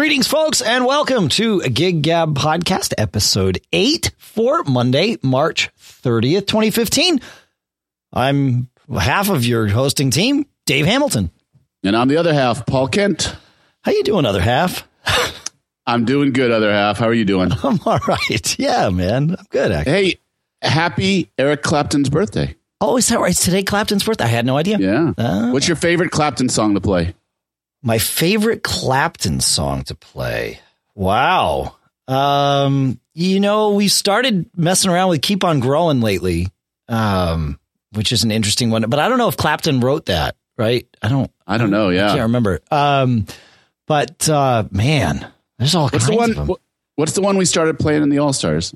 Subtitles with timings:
[0.00, 6.46] Greetings, folks, and welcome to a Gig Gab Podcast, episode 8 for Monday, March 30th,
[6.46, 7.20] 2015.
[8.10, 11.30] I'm half of your hosting team, Dave Hamilton.
[11.84, 13.36] And I'm the other half, Paul Kent.
[13.82, 14.88] How you doing, other half?
[15.86, 16.96] I'm doing good, other half.
[16.96, 17.50] How are you doing?
[17.62, 18.58] I'm all right.
[18.58, 19.36] Yeah, man.
[19.38, 19.92] I'm good, actually.
[19.92, 20.20] Hey,
[20.62, 22.56] happy Eric Clapton's birthday.
[22.80, 23.32] Oh, is that right?
[23.32, 24.24] It's today Clapton's birthday?
[24.24, 24.78] I had no idea.
[24.78, 25.12] Yeah.
[25.18, 25.52] Oh.
[25.52, 27.14] What's your favorite Clapton song to play?
[27.82, 30.60] My favorite Clapton song to play.
[30.94, 31.76] Wow.
[32.08, 36.48] Um, you know, we started messing around with Keep On Growing lately,
[36.88, 37.58] um,
[37.92, 38.82] which is an interesting one.
[38.88, 40.86] But I don't know if Clapton wrote that, right?
[41.00, 41.88] I don't I don't know.
[41.88, 42.06] Yeah.
[42.06, 42.60] I can't remember.
[42.70, 43.26] Um,
[43.86, 45.26] but uh, man,
[45.58, 46.30] there's all What's kinds the one?
[46.30, 46.56] of them.
[46.96, 48.74] What's the one we started playing in the All Stars?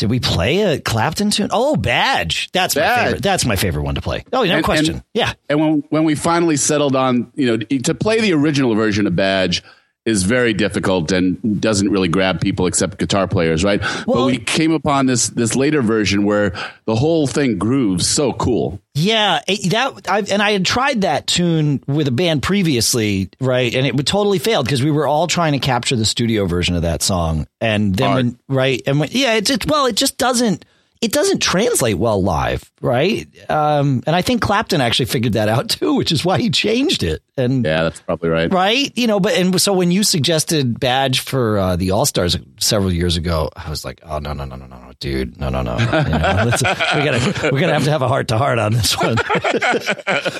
[0.00, 1.48] Did we play a Clapton tune?
[1.52, 2.48] Oh, Badge.
[2.52, 3.22] That's my favorite.
[3.22, 4.24] That's my favorite one to play.
[4.32, 4.94] Oh, no And- question.
[4.96, 5.34] and- yeah.
[5.50, 9.14] And when when we finally settled on, you know, to play the original version of
[9.14, 9.62] Badge
[10.06, 13.80] is very difficult and doesn't really grab people except guitar players, right?
[14.06, 16.54] but we came upon this this later version where
[16.86, 18.80] the whole thing grooves so cool.
[18.94, 23.74] Yeah, it, that I and I had tried that tune with a band previously, right?
[23.74, 26.76] And it would totally failed because we were all trying to capture the studio version
[26.76, 30.16] of that song, and then when right and when yeah, it's it, well, it just
[30.16, 30.64] doesn't
[31.00, 33.26] it doesn't translate well live, right?
[33.50, 37.02] Um, and I think Clapton actually figured that out too, which is why he changed
[37.02, 37.22] it.
[37.38, 38.52] And Yeah, that's probably right.
[38.52, 42.36] right, you know, but and so when you suggested Badge for uh, the All Stars
[42.58, 45.48] several years ago, I was like, oh no no no no no no, dude, no
[45.48, 46.52] no no, You know,
[46.94, 49.16] we gotta we're gonna have to have a heart to heart on this one.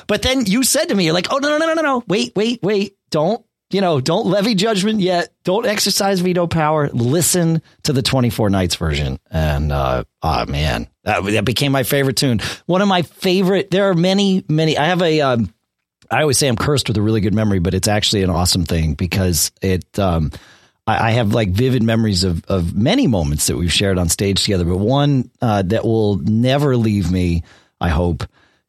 [0.06, 2.04] but then you said to me, you're like, oh no no no no no no,
[2.06, 7.62] wait wait wait, don't you know, don't levy judgment yet, don't exercise veto power, listen
[7.84, 12.40] to the 24 nights version, and uh, oh man, that that became my favorite tune.
[12.66, 13.70] One of my favorite.
[13.70, 14.76] There are many many.
[14.76, 15.20] I have a.
[15.20, 15.54] Um,
[16.10, 18.64] I always say I'm cursed with a really good memory, but it's actually an awesome
[18.64, 19.98] thing because it.
[19.98, 20.32] Um,
[20.86, 24.42] I, I have like vivid memories of of many moments that we've shared on stage
[24.42, 27.44] together, but one uh, that will never leave me.
[27.80, 28.24] I hope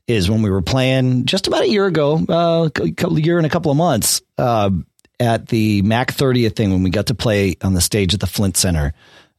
[0.08, 3.46] is when we were playing just about a year ago, uh, a couple year and
[3.46, 4.70] a couple of months uh,
[5.22, 8.28] at the Mac 30th thing when we got to play on the stage at the
[8.28, 8.94] Flint Center,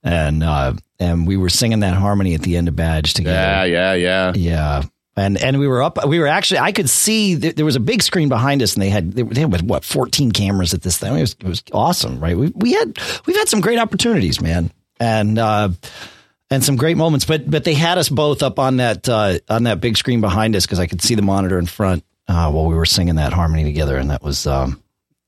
[0.04, 3.36] and uh, and we were singing that harmony at the end of Badge together.
[3.36, 4.32] Yeah, yeah, yeah.
[4.34, 4.82] Yeah.
[5.16, 6.06] And and we were up.
[6.06, 6.60] We were actually.
[6.60, 9.22] I could see th- there was a big screen behind us, and they had they,
[9.22, 11.14] they had what fourteen cameras at this thing.
[11.16, 12.36] It was it was awesome, right?
[12.38, 14.70] We we had we've had some great opportunities, man,
[15.00, 15.68] and uh,
[16.48, 17.26] and some great moments.
[17.26, 20.56] But but they had us both up on that uh, on that big screen behind
[20.56, 23.34] us because I could see the monitor in front uh, while we were singing that
[23.34, 24.81] harmony together, and that was um,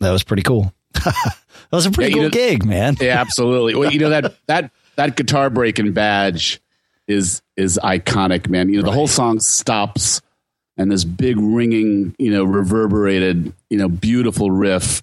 [0.05, 0.73] that was pretty cool.
[0.93, 1.35] that
[1.73, 2.97] was a pretty Yeah, cool know- gig, man.
[3.01, 3.75] Yeah, absolutely.
[3.75, 6.61] Well, you know that that that guitar break and badge
[7.09, 8.69] is is iconic, man.
[8.69, 10.21] You know, the whole song stops
[10.77, 15.03] and this big ringing, you know, reverberated, you know, beautiful riff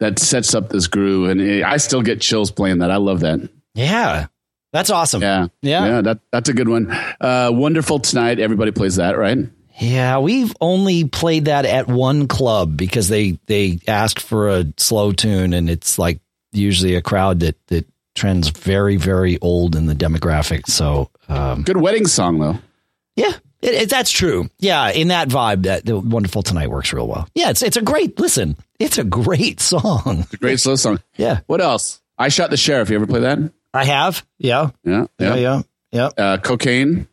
[0.00, 2.90] that sets up this groove and I still get chills playing that.
[2.90, 3.48] I love that.
[3.74, 4.26] Yeah,
[4.72, 5.22] that's awesome.
[5.22, 5.46] Yeah.
[5.62, 5.86] Yeah.
[5.86, 6.90] Yeah, that that's a good one.
[7.20, 9.38] Uh Wonderful Tonight, everybody plays that, right?
[9.80, 15.12] Yeah, we've only played that at one club because they they asked for a slow
[15.12, 16.20] tune, and it's like
[16.52, 20.66] usually a crowd that that trends very very old in the demographic.
[20.68, 22.58] So um, Good wedding song though.
[23.16, 24.50] yeah, it, it, that's true.
[24.58, 27.26] Yeah, in that vibe, that the Wonderful Tonight works real well.
[27.34, 28.56] Yeah, it's it's a great listen.
[28.78, 30.20] It's a great song.
[30.20, 31.00] It's a great slow song.
[31.16, 32.00] Yeah, What else?
[32.18, 32.90] I shot the sheriff.
[32.90, 33.38] You ever play that?
[33.72, 34.24] I have.
[34.38, 35.06] Yeah, Yeah.
[35.18, 36.06] yeah, yeah, yeah.
[36.16, 37.08] Uh, cocaine.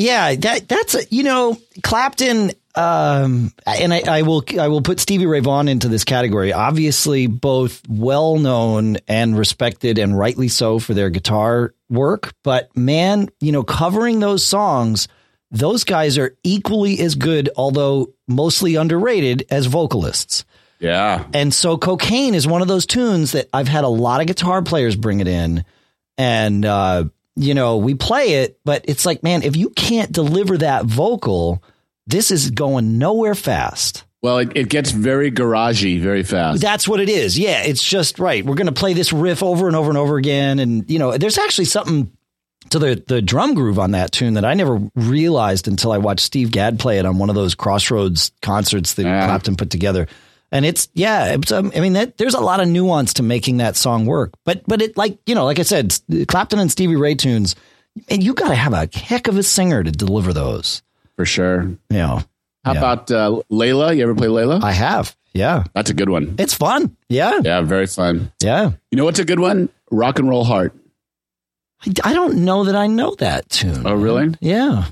[0.00, 4.98] Yeah, that that's a, you know Clapton, um, and I, I will I will put
[4.98, 6.54] Stevie Ray Vaughan into this category.
[6.54, 12.32] Obviously, both well known and respected, and rightly so for their guitar work.
[12.42, 15.06] But man, you know, covering those songs,
[15.50, 20.46] those guys are equally as good, although mostly underrated, as vocalists.
[20.78, 21.26] Yeah.
[21.34, 24.62] And so cocaine is one of those tunes that I've had a lot of guitar
[24.62, 25.66] players bring it in
[26.16, 27.04] and uh
[27.42, 31.62] you know, we play it, but it's like, man, if you can't deliver that vocal,
[32.06, 34.04] this is going nowhere fast.
[34.22, 36.60] Well, it, it gets very garagey very fast.
[36.60, 37.38] That's what it is.
[37.38, 38.44] Yeah, it's just right.
[38.44, 41.16] We're going to play this riff over and over and over again and you know,
[41.16, 42.12] there's actually something
[42.68, 46.20] to the the drum groove on that tune that I never realized until I watched
[46.20, 49.24] Steve Gadd play it on one of those Crossroads concerts that Yeah.
[49.26, 50.06] Clapton put together.
[50.52, 53.58] And it's yeah, it's, um, I mean that, there's a lot of nuance to making
[53.58, 54.32] that song work.
[54.44, 55.94] But but it like you know, like I said,
[56.28, 57.54] Clapton and Stevie Ray tunes,
[58.08, 60.82] and you got to have a heck of a singer to deliver those.
[61.16, 61.62] for sure.
[61.62, 62.22] You know,
[62.64, 62.78] How Yeah.
[62.78, 63.96] about uh, Layla?
[63.96, 64.62] You ever play Layla?
[64.62, 65.14] I have.
[65.32, 66.34] Yeah, That's a good one.
[66.38, 66.96] it's fun.
[67.08, 68.32] Yeah, Yeah, very fun.
[68.42, 68.72] yeah.
[68.90, 69.68] You know what's a good one?
[69.92, 70.74] Rock and Roll Heart.
[71.86, 73.86] I, I don't know that I know that tune.
[73.86, 74.34] Oh, really?
[74.40, 74.86] Yeah.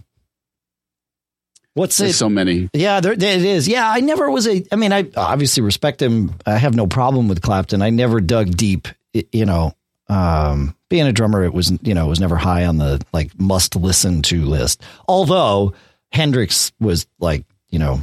[1.79, 2.15] What's There's it?
[2.15, 2.69] so many.
[2.73, 3.69] Yeah, there, there it is.
[3.69, 4.65] Yeah, I never was a.
[4.73, 6.35] I mean, I obviously respect him.
[6.45, 7.83] I have no problem with Clapton.
[7.83, 8.89] I never dug deep.
[9.13, 9.73] You know,
[10.09, 13.39] um, being a drummer, it was you know it was never high on the like
[13.39, 14.83] must listen to list.
[15.07, 15.75] Although
[16.11, 18.01] Hendrix was like you know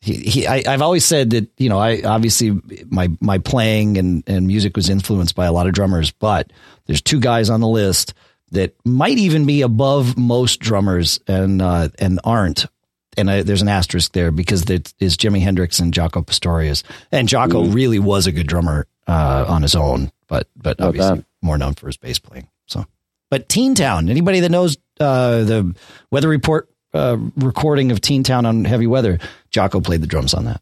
[0.00, 4.22] he, he I, I've always said that you know I obviously my my playing and
[4.28, 6.52] and music was influenced by a lot of drummers, but
[6.86, 8.14] there's two guys on the list
[8.52, 12.66] that might even be above most drummers and uh, and aren't.
[13.16, 17.28] And I, there's an asterisk there because it is Jimi Hendrix and Jaco Pastorius, and
[17.28, 21.24] Jaco really was a good drummer uh, on his own, but but Not obviously bad.
[21.42, 22.48] more known for his bass playing.
[22.66, 22.84] So,
[23.30, 25.74] but Teen Town, anybody that knows uh, the
[26.10, 29.18] Weather Report uh, recording of Teen Town on Heavy Weather,
[29.50, 30.60] Jaco played the drums on that.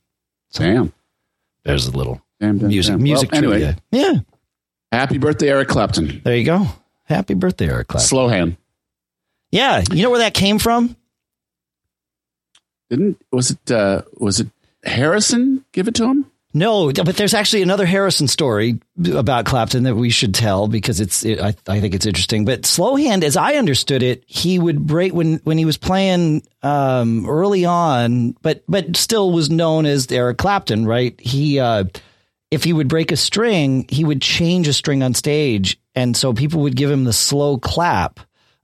[0.53, 0.93] Damn.
[1.65, 3.03] There's a little Damn, damn, music damn.
[3.03, 3.77] music Well, anyway, trivia.
[3.91, 4.15] Yeah,
[4.93, 6.21] happy birthday, Eric Clapton.
[6.25, 6.67] there you go.
[7.05, 8.07] Happy birthday, Eric Clapton.
[8.07, 8.57] Slow hand.
[9.51, 10.95] Yeah, you know where that came from?
[12.95, 14.49] Didn't was it uh was it
[14.85, 16.27] Harrison give it to him?
[16.57, 18.79] No, but there's actually another Harrison story
[19.13, 22.45] about Clapton that we should tell because it's it, I, I think it's interesting.
[22.45, 27.29] But Slowhand, as I understood it, he would break when when he was playing um,
[27.29, 31.21] early on, but but still was known as Eric Clapton, right?
[31.21, 31.87] He uh,
[32.53, 36.33] if he would break a string, he would change a string on stage, and so
[36.33, 38.21] people would give him the slow clap,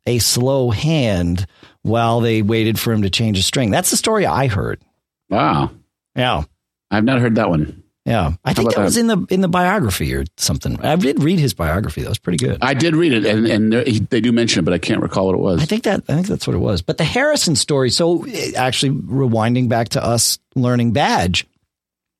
[0.06, 1.44] a slow hand,
[1.82, 3.70] while they waited for him to change a string.
[3.70, 4.82] That's the story I heard.
[5.28, 5.70] Wow.
[6.14, 6.42] Yeah.
[6.90, 7.84] I've not heard that one.
[8.06, 9.00] Yeah, I think that was that?
[9.00, 10.80] in the in the biography or something.
[10.80, 12.02] I did read his biography.
[12.02, 12.58] That was pretty good.
[12.62, 13.72] I did read it, and, and
[14.08, 15.62] they do mention it, but I can't recall what it was.
[15.62, 16.80] I think that I think that's what it was.
[16.80, 17.90] But the Harrison story.
[17.90, 21.46] So eh, actually, rewinding back to us learning badge,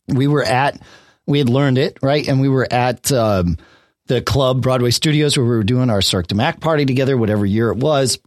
[0.07, 0.81] we were at
[1.27, 3.57] we had learned it right, and we were at um,
[4.07, 7.47] the club Broadway Studios where we were doing our Cirque de Mac party together, whatever
[7.47, 8.19] year it was,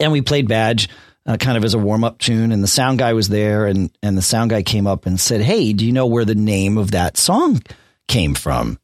[0.00, 0.88] and we played badge.
[1.24, 3.96] Uh, kind of as a warm up tune, and the sound guy was there, and
[4.02, 6.76] and the sound guy came up and said, "Hey, do you know where the name
[6.76, 7.62] of that song
[8.08, 8.76] came from?"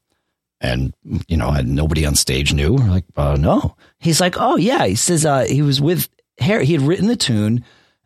[0.61, 0.93] And
[1.27, 2.75] you know, I, nobody on stage knew.
[2.75, 3.75] We're like, uh, no.
[3.99, 4.85] He's like, oh yeah.
[4.85, 6.65] He says uh, he was with Harry.
[6.65, 7.63] He had written the tune,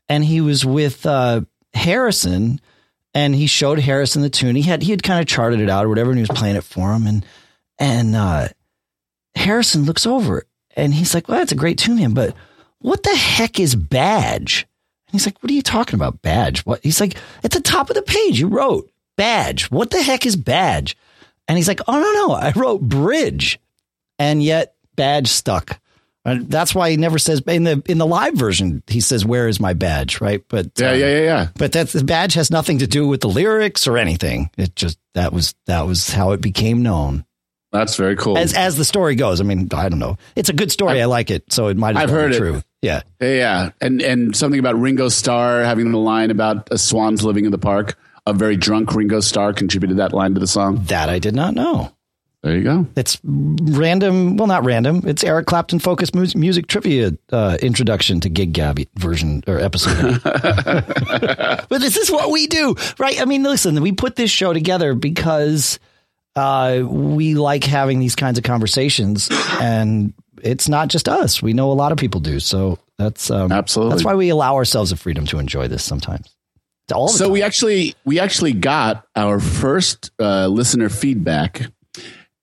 [0.10, 1.42] and he was with uh,
[1.74, 2.62] Harrison,
[3.14, 4.56] and he showed Harrison the tune.
[4.56, 6.56] He had he had kind of charted it out or whatever, and he was playing
[6.56, 7.08] it for him.
[7.08, 7.26] And
[7.80, 8.48] and uh,
[9.36, 10.46] Harrison looks over,
[10.76, 12.36] and he's like, well, that's a great tune, man, but
[12.84, 14.68] what the heck is badge?
[15.08, 16.66] And he's like, what are you talking about, badge?
[16.66, 16.82] What?
[16.84, 19.72] He's like, at the top of the page, you wrote badge.
[19.72, 20.98] What the heck is badge?
[21.48, 23.60] And he's like, oh, no, no, I wrote bridge.
[24.20, 25.80] And yet badge stuck.
[26.26, 29.50] And that's why he never says in the in the live version, he says, Where
[29.50, 30.22] is my badge?
[30.22, 30.42] Right.
[30.48, 31.48] But yeah, uh, yeah, yeah, yeah.
[31.56, 34.50] But that's the badge has nothing to do with the lyrics or anything.
[34.58, 37.26] It just that was that was how it became known.
[37.74, 38.38] That's very cool.
[38.38, 39.42] As as the story goes.
[39.42, 40.18] I mean, I don't know.
[40.36, 41.02] It's a good story.
[41.02, 41.52] i like it.
[41.52, 42.38] So it might have I've been heard it.
[42.38, 42.62] true.
[42.84, 43.02] Yeah.
[43.22, 47.58] Yeah, and and something about Ringo Starr having the line about swans living in the
[47.58, 47.98] park.
[48.28, 50.84] A very drunk Ringo Starr contributed that line to the song.
[50.86, 51.94] That I did not know.
[52.42, 52.86] There you go.
[52.98, 54.36] It's random.
[54.36, 55.04] Well, not random.
[55.06, 60.22] It's Eric Clapton focused music, music trivia uh, introduction to Gig Gabby version or episode.
[60.24, 63.22] but this is what we do, right?
[63.22, 65.80] I mean, listen, we put this show together because
[66.36, 69.30] uh, we like having these kinds of conversations,
[69.62, 71.42] and it's not just us.
[71.42, 72.40] We know a lot of people do.
[72.40, 73.92] So that's um, Absolutely.
[73.96, 76.36] that's why we allow ourselves the freedom to enjoy this sometimes.
[76.94, 77.34] All So time.
[77.34, 81.68] we actually we actually got our first uh, listener feedback,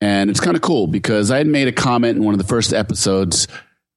[0.00, 2.46] and it's kind of cool because I had made a comment in one of the
[2.46, 3.46] first episodes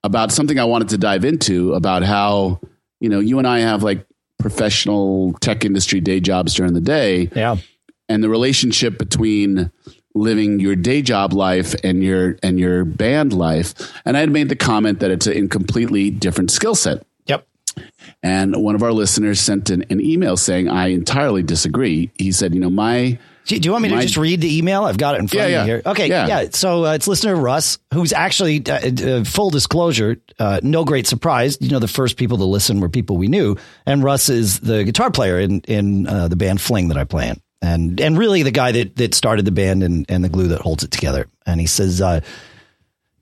[0.04, 2.60] about something I wanted to dive into about how
[3.00, 4.06] you know you and I have like
[4.38, 7.56] professional tech industry day jobs during the day, yeah.
[8.10, 9.72] and the relationship between
[10.16, 13.74] living your day job life and your and your band life.
[14.06, 17.06] And I had made the comment that it's a completely different skill set.
[17.26, 17.48] Yep.
[18.22, 22.12] And one of our listeners sent an, an email saying, I entirely disagree.
[22.18, 24.84] He said, you know, my Do you want me to just read the email?
[24.86, 25.76] I've got it in front Yeah, of me yeah.
[25.78, 25.82] here.
[25.86, 26.28] Okay, yeah.
[26.28, 26.48] Yeah.
[26.52, 31.58] So uh, it's listener Russ, who's actually uh, uh, full disclosure, uh, no great surprise.
[31.60, 34.84] You know, the first people to listen were people we knew, and Russ is the
[34.84, 38.44] guitar player in in uh, the band Fling that I play in, and and really
[38.44, 41.28] the guy that that started the band and and the glue that holds it together.
[41.48, 42.02] And he says.
[42.02, 42.20] Uh,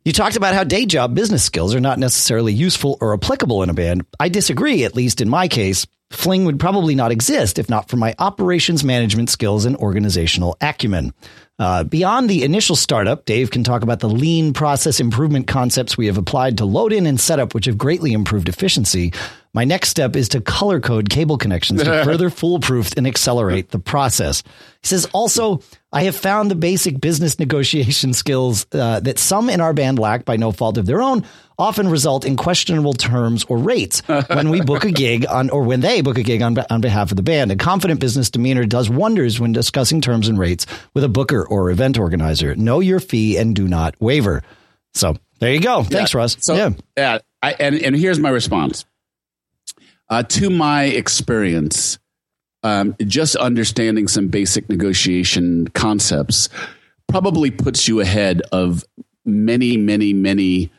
[0.03, 3.69] you talked about how day job business skills are not necessarily useful or applicable in
[3.69, 4.03] a band.
[4.19, 5.86] I disagree, at least in my case.
[6.12, 11.13] Fling would probably not exist if not for my operations management skills and organizational acumen.
[11.62, 16.08] Uh, beyond the initial startup, Dave can talk about the lean process improvement concepts we
[16.08, 19.13] have applied to load in and setup, which have greatly improved efficiency.
[19.53, 23.77] My next step is to color code cable connections to further foolproof and accelerate the
[23.77, 24.41] process.
[24.82, 25.62] He says, also,
[25.94, 30.25] I have found the basic business negotiation skills uh, that some in our band lack
[30.25, 31.25] by no fault of their own
[31.62, 35.80] often result in questionable terms or rates when we book a gig on, or when
[35.80, 37.51] they book a gig on, on behalf of the band.
[37.51, 41.70] A confident business demeanor does wonders when discussing terms and rates with a booker or
[41.70, 42.56] event organizer.
[42.56, 44.41] Know your fee and do not waver.
[44.94, 45.84] So there you go.
[45.84, 46.18] Thanks, Yeah.
[46.18, 46.38] Russ.
[46.39, 46.70] So yeah.
[46.98, 48.86] yeah, I, and and here's my response.
[50.10, 51.98] Uh, to my experience,
[52.63, 56.50] um, just understanding some basic negotiation concepts
[57.08, 58.84] probably puts you ahead of
[59.25, 60.72] many, many, many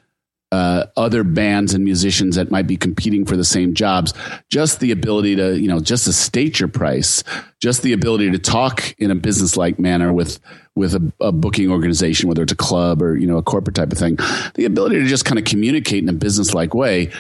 [0.52, 4.12] uh, other bands and musicians that might be competing for the same jobs.
[4.50, 7.24] Just the ability to, you know, just to state your price,
[7.58, 10.38] just the ability to talk in a business-like manner with
[10.74, 13.92] with a, a booking organization, whether it's a club or you know a corporate type
[13.92, 14.18] of thing,
[14.54, 17.10] the ability to just kind of communicate in a business-like way,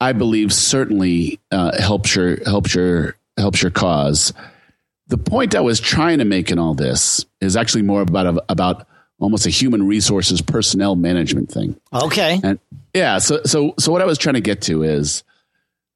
[0.00, 4.32] I believe certainly uh, helps your helps your helps your cause.
[5.08, 8.86] The point I was trying to make in all this is actually more about about
[9.18, 11.78] almost a human resources personnel management thing.
[11.92, 12.40] Okay.
[12.42, 12.58] And
[12.94, 15.24] yeah, so so so what I was trying to get to is,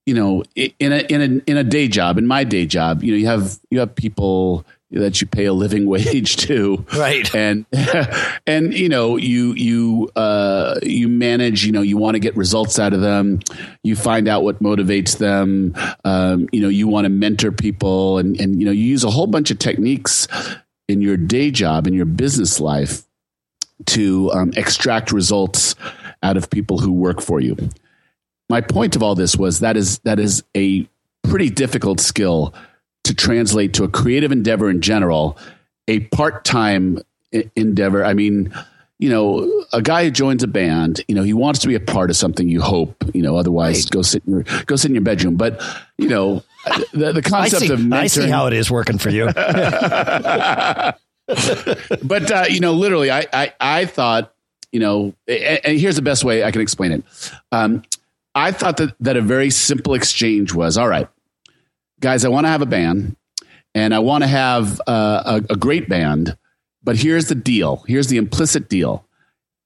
[0.06, 3.12] you know, in a in a in a day job, in my day job, you
[3.12, 7.34] know, you have you have people that you pay a living wage to, Right.
[7.34, 7.64] And
[8.46, 11.64] and you know, you you uh, you manage.
[11.64, 13.40] You know, you want to get results out of them.
[13.82, 15.74] You find out what motivates them.
[16.04, 19.10] Um, you know, you want to mentor people, and and you know, you use a
[19.10, 20.28] whole bunch of techniques
[20.88, 23.04] in your day job in your business life
[23.86, 25.74] to um, extract results
[26.22, 27.56] out of people who work for you.
[28.48, 30.88] My point of all this was that is that is a
[31.22, 32.54] pretty difficult skill
[33.04, 35.38] to translate to a creative endeavor in general,
[35.88, 36.98] a part-time
[37.32, 38.04] e- endeavor.
[38.04, 38.52] I mean,
[38.98, 41.80] you know, a guy who joins a band, you know, he wants to be a
[41.80, 42.48] part of something.
[42.48, 43.90] You hope, you know, otherwise Right.
[43.90, 45.34] go sit in your go sit in your bedroom.
[45.36, 45.60] But
[45.98, 46.44] you know,
[46.92, 49.26] the, the I concept see, of mentoring, I see how it is working for you.
[52.02, 54.34] but uh, you know, literally, I, I I thought,
[54.70, 57.04] you know, and, here's the best way I can explain it.
[57.50, 57.82] Um,
[58.34, 61.08] I thought that that a very simple exchange was all right,
[62.00, 62.24] guys.
[62.24, 63.16] I want to have a band,
[63.74, 66.36] and I want to have uh, a, a great band.
[66.84, 67.84] But here's the deal.
[67.86, 69.06] Here's the implicit deal.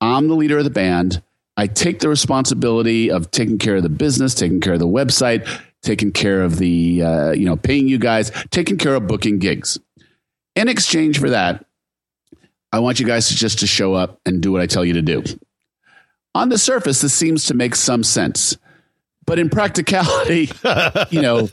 [0.01, 1.23] I'm the leader of the band.
[1.57, 5.49] I take the responsibility of taking care of the business, taking care of the website,
[5.83, 9.79] taking care of the, uh, you know, paying you guys, taking care of booking gigs.
[10.57, 11.65] In exchange for that,
[12.73, 14.95] I want you guys to just to show up and do what I tell you
[14.95, 15.23] to do.
[16.35, 18.57] On the surface, this seems to make some sense,
[19.25, 20.51] but in practicality,
[21.11, 21.49] you know,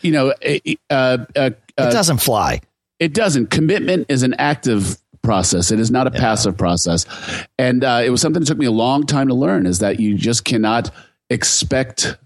[0.00, 0.58] you know, uh,
[0.90, 2.60] uh, uh, it doesn't fly.
[3.00, 3.50] it doesn't.
[3.50, 5.70] Commitment is an active process.
[5.70, 7.06] It is not a passive process.
[7.58, 10.00] And uh, it was something that took me a long time to learn is that
[10.00, 10.90] you just cannot
[11.30, 12.18] expect.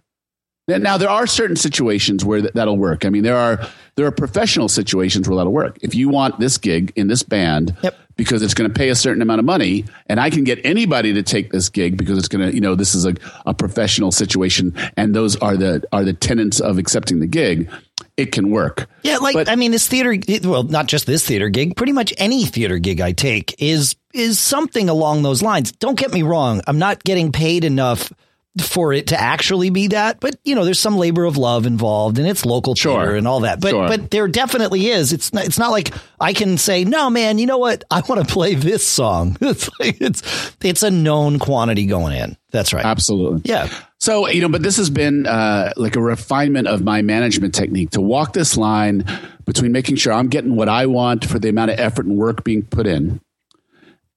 [0.68, 3.04] Now there are certain situations where th- that'll work.
[3.04, 3.61] I mean, there are
[3.94, 5.78] there are professional situations where that'll work.
[5.80, 7.96] If you want this gig in this band Yep.
[8.16, 11.12] because it's going to pay a certain amount of money, and I can get anybody
[11.14, 13.14] to take this gig because it's going to, you know, this is a,
[13.46, 17.70] a professional situation, and those are the are the tenets of accepting the gig.
[18.16, 18.88] It can work.
[19.02, 20.16] Yeah, like But- I mean, this theater.
[20.49, 21.76] Well, not just this theater gig.
[21.76, 25.70] Pretty much any theater gig I take is is something along those lines.
[25.70, 26.61] Don't get me wrong.
[26.66, 28.12] I'm not getting paid enough
[28.60, 32.18] for it to actually be that, but you know, there's some labor of love involved,
[32.18, 32.98] and it's local Sure.
[32.98, 33.60] theater and all that.
[33.60, 33.88] But Sure.
[33.88, 35.12] but there definitely is.
[35.12, 37.38] It's not, it's not like I can say, no, man.
[37.38, 37.84] You know what?
[37.90, 39.36] I want to play this song.
[39.46, 42.36] It's like it's it's a known quantity going in.
[42.50, 42.84] That's right.
[42.84, 43.42] Absolutely.
[43.44, 43.68] Yeah.
[43.98, 47.90] So, you know, but this has been uh, like a refinement of my management technique
[47.90, 49.04] to walk this line
[49.44, 52.44] between making sure I'm getting what I want for the amount of effort and work
[52.44, 53.20] being put in.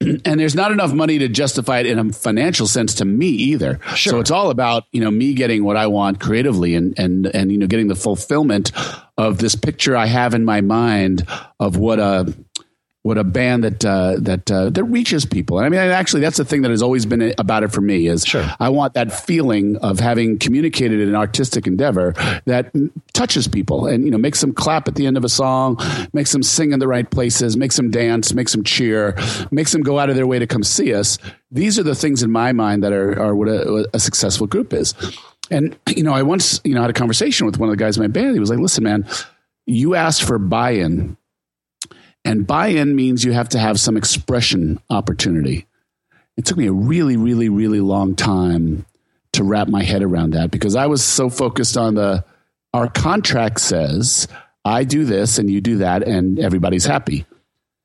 [0.01, 3.79] And there's not enough money to justify it in a financial sense to me either.
[3.95, 4.11] Sure.
[4.11, 7.51] So it's all about, you know, me getting what I want creatively and, and, and,
[7.51, 8.71] you know, getting the fulfillment
[9.17, 11.27] of this picture I have in my mind
[11.59, 12.33] of what a,
[13.03, 15.57] what a band that uh, that uh, that reaches people.
[15.57, 18.07] And I mean, actually, that's the thing that has always been about it for me
[18.07, 18.45] is Sure.
[18.59, 22.13] I want that feeling of having communicated an artistic endeavor
[22.45, 22.73] that
[23.13, 25.77] touches people and you know makes them clap at the end of a song,
[26.11, 29.17] makes them sing in the right places, makes them dance, makes them cheer,
[29.49, 31.17] makes them go out of their way to come see us.
[31.51, 34.73] These are the things in my mind that are are what a, a successful group
[34.73, 34.93] is.
[35.49, 37.95] And you know, I once you know had a conversation with one of the guys
[37.95, 38.33] in my band.
[38.33, 39.07] He was like, "Listen, man,
[39.65, 41.15] you asked for buy-in."
[42.25, 45.67] And buy in means you have to have some expression opportunity.
[46.37, 48.85] It took me a really, really, really long time
[49.33, 52.23] to wrap my head around that because I was so focused on the
[52.73, 54.27] our contract says
[54.65, 57.25] I do this and you do that and everybody's happy.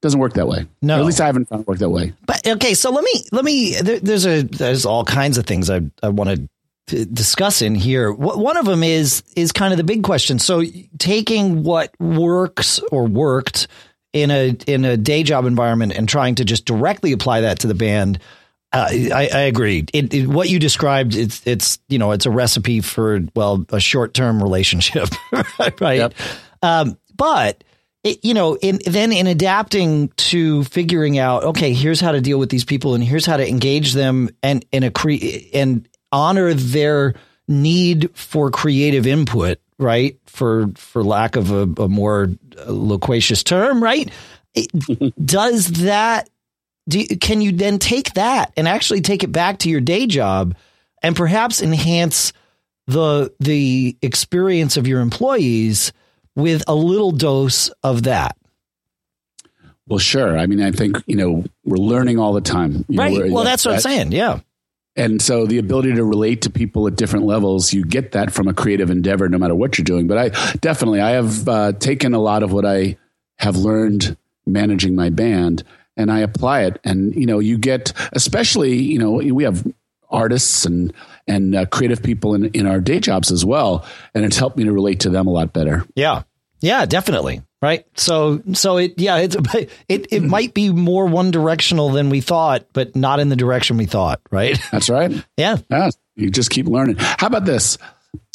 [0.03, 0.67] Doesn't work that way.
[0.83, 0.97] No.
[0.97, 2.13] Or at least I haven't found it work that way.
[2.27, 3.75] But okay, so let me let me.
[3.81, 6.49] There, there's a there's all kinds of things I I want
[6.89, 8.13] to discuss in here.
[8.13, 10.39] One of them is is kind of the big question.
[10.39, 10.63] So
[10.99, 13.67] taking what works or worked
[14.15, 17.67] in a in a day job environment and trying to just directly apply that to
[17.67, 18.19] the band.
[18.73, 19.85] Uh, I, I, agree.
[19.93, 23.79] It, it, what you described, it's it's you know it's a recipe for well a
[23.79, 25.11] short term relationship,
[25.81, 25.99] right?
[25.99, 26.15] Yep.
[26.63, 27.63] Um, but
[28.05, 32.39] it, you know, in, then in adapting to figuring out, okay, here's how to deal
[32.39, 36.53] with these people, and here's how to engage them, and in a cre- and honor
[36.55, 37.15] their
[37.49, 40.19] need for creative input, right?
[40.27, 44.11] For for lack of a, a more uh, loquacious term, right?
[45.25, 46.29] does that
[46.89, 50.07] do you, can you then take that and actually take it back to your day
[50.07, 50.55] job
[51.03, 52.33] and perhaps enhance
[52.87, 55.93] the the experience of your employees
[56.37, 58.37] with a little dose of that?
[59.87, 60.39] Well, sure.
[60.39, 62.85] I mean, I think you know we're learning all the time.
[62.89, 63.13] right.
[63.13, 64.13] Know, well, that's what I'm saying.
[64.13, 64.41] Yeah.
[64.97, 68.47] And so the ability to relate to people at different levels, you get that from
[68.47, 70.07] a creative endeavor, no matter what you're doing.
[70.07, 72.97] But I definitely, I have uh, taken a lot of what I
[73.39, 75.65] have learned managing my band
[75.97, 76.81] and I apply it.
[76.85, 79.67] And, you know, you get, especially, you know, we have
[80.11, 80.93] artists and,
[81.27, 83.85] and uh, creative people in, in our day jobs as well.
[84.15, 85.85] And it's helped me to relate to them a lot better.
[85.97, 86.23] Yeah.
[86.61, 87.87] Yeah, definitely right?
[87.95, 89.37] So so it yeah it's
[89.89, 93.79] it it might be more one directional than we thought, but not in the direction
[93.79, 94.61] we thought, right?
[94.71, 95.25] That's right.
[95.39, 95.57] yeah.
[95.71, 95.91] Yeah.
[96.15, 96.97] You just keep learning.
[96.99, 97.79] How about this?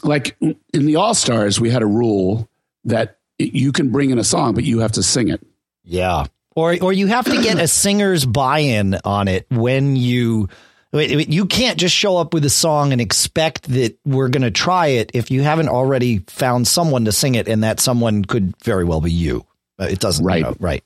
[0.03, 2.49] Like in the All Stars, we had a rule
[2.85, 5.45] that you can bring in a song, but you have to sing it.
[5.83, 6.25] Yeah.
[6.55, 10.49] Or or you have to get a singer's buy-in on it when you
[10.93, 14.87] you can't just show up with a song and expect that we're going to try
[14.87, 18.83] it if you haven't already found someone to sing it, and that someone could very
[18.83, 19.45] well be you.
[19.79, 20.39] Uh, it doesn't, right?
[20.39, 20.83] You know, right?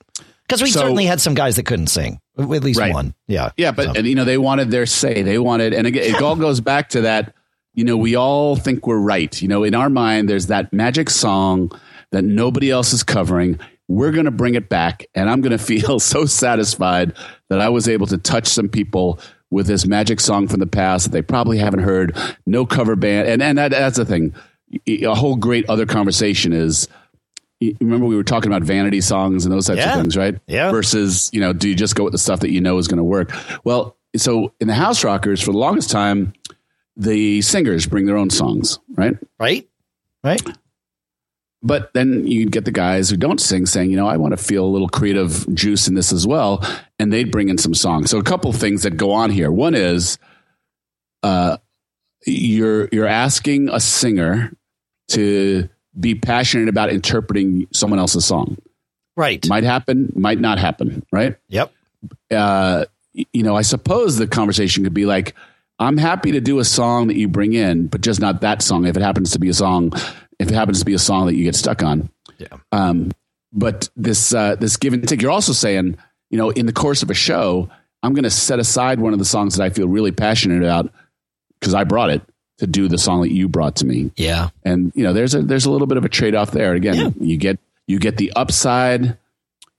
[0.48, 2.94] Because we so, certainly had some guys that couldn't sing, at least right.
[2.94, 3.16] one.
[3.28, 3.94] Yeah, yeah, but so.
[3.96, 5.22] and, you know they wanted their say.
[5.22, 7.34] They wanted, and again, it all goes back to that.
[7.74, 9.42] You know, we all think we're right.
[9.42, 11.72] You know, in our mind, there's that magic song
[12.12, 13.58] that nobody else is covering.
[13.88, 17.14] We're going to bring it back, and I'm going to feel so satisfied
[17.50, 19.20] that I was able to touch some people
[19.54, 22.18] with this magic song from the past that they probably haven't heard.
[22.46, 24.34] No cover band, and and that, that's the thing.
[24.88, 26.88] A whole great other conversation is.
[27.80, 29.94] Remember, we were talking about vanity songs and those types yeah.
[29.94, 30.38] of things, right?
[30.48, 30.70] Yeah.
[30.70, 32.98] Versus, you know, do you just go with the stuff that you know is going
[32.98, 33.32] to work?
[33.64, 36.34] Well, so in the house rockers, for the longest time,
[36.98, 39.16] the singers bring their own songs, right?
[39.40, 39.66] Right.
[40.26, 40.42] Right.
[41.66, 44.44] But then you'd get the guys who don't sing saying, you know, I want to
[44.44, 46.62] feel a little creative juice in this as well.
[47.00, 48.12] And they'd bring in some songs.
[48.12, 49.50] So a couple of things that go on here.
[49.50, 50.18] One is
[51.24, 51.58] uh,
[52.28, 54.52] you're you're asking a singer
[55.10, 58.58] to be passionate about interpreting someone else's song.
[59.16, 59.48] Right.
[59.48, 61.38] Might happen, might not happen, right?
[61.48, 61.72] Yep.
[62.32, 65.36] Uh, you know, I suppose the conversation could be like,
[65.80, 68.86] I'm happy to do a song that you bring in, but just not that song.
[68.86, 69.92] If it happens to be a song
[70.40, 72.10] if it happens to be a song that you get stuck on.
[72.38, 72.48] Yeah.
[72.72, 73.12] Um,
[73.52, 75.98] but this uh, this give and take, you're also saying,
[76.30, 77.70] you know, in the course of a show,
[78.02, 80.92] I'm going to set aside one of the songs that I feel really passionate about
[81.60, 82.22] because I brought it
[82.58, 84.12] to do the song that you brought to me.
[84.16, 84.50] Yeah.
[84.64, 86.74] And you know, there's a there's a little bit of a trade off there.
[86.74, 87.10] Again, yeah.
[87.20, 89.18] you get you get the upside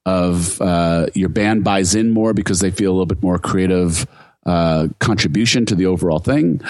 [0.06, 4.06] of uh, your band buys in more because they feel a little bit more creative
[4.46, 6.60] uh, contribution to the overall thing.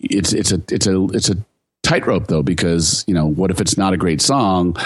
[0.00, 1.36] It's it's a it's a it's a
[1.82, 4.76] tightrope though, because you know, what if it's not a great song?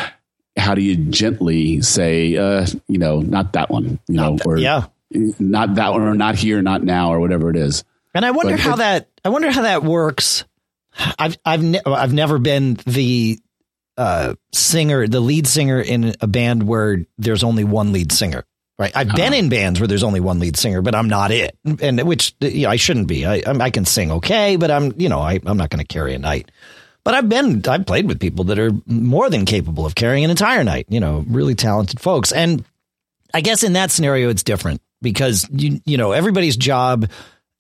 [0.57, 4.59] How do you gently say, uh, you know, not that one, you not know, or
[4.59, 7.85] yeah, not that one, or not here, not now, or whatever it is.
[8.15, 10.45] And I wonder but how that I wonder how that works.
[11.19, 13.39] I've I've ne- I've never been the
[13.97, 18.45] uh, singer, the lead singer in a band where there's only one lead singer.
[18.79, 18.93] Right.
[18.97, 19.17] I've uh-huh.
[19.17, 22.35] been in bands where there's only one lead singer, but I'm not it, and which
[22.41, 23.25] you know, I shouldn't be.
[23.27, 26.15] I I can sing okay, but I'm you know I I'm not going to carry
[26.15, 26.51] a night.
[27.05, 30.31] But I've been, I've played with people that are more than capable of carrying an
[30.31, 32.31] entire night, you know, really talented folks.
[32.31, 32.65] And
[33.35, 37.11] I guess in that scenario, it's different because, you, you know, everybody's job,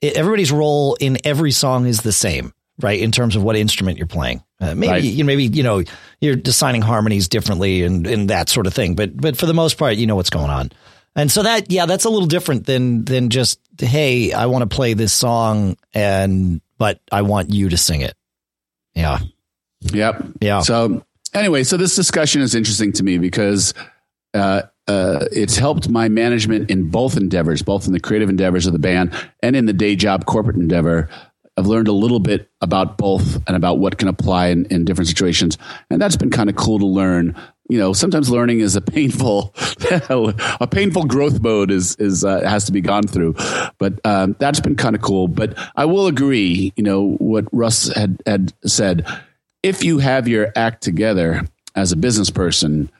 [0.01, 3.01] everybody's role in every song is the same, right?
[3.01, 4.45] In terms of what instrument you're playing.
[4.61, 5.03] Uh, maybe, right.
[5.03, 5.83] you know, maybe, you know,
[6.21, 8.95] you're designing harmonies differently and, and that sort of thing.
[8.95, 10.71] But, but for the most part, you know what's going on.
[11.17, 14.73] And so that, yeah, that's a little different than, than just, Hey, I want to
[14.73, 18.15] play this song and, but I want you to sing it.
[18.95, 19.19] Yeah.
[19.83, 20.25] Yep.
[20.41, 20.61] Yeah.
[20.61, 23.75] So anyway, so this discussion is interesting to me because
[24.35, 28.73] uh, uh, it's helped my management in both endeavors, both in the creative endeavors of
[28.73, 31.09] the band and in the day job corporate endeavor.
[31.59, 35.09] I've learned a little bit about both and about what can apply in, in different
[35.09, 35.59] situations.
[35.91, 37.37] And that's been kind of cool to learn
[37.73, 39.55] you know, sometimes learning is a painful,
[40.11, 43.35] a painful growth mode is is uh, has to be gone through.
[43.79, 45.27] But um, that's been kind of cool.
[45.27, 49.07] But I will agree, you know, what Russ had had said.
[49.63, 52.91] If you have your act together as a business person,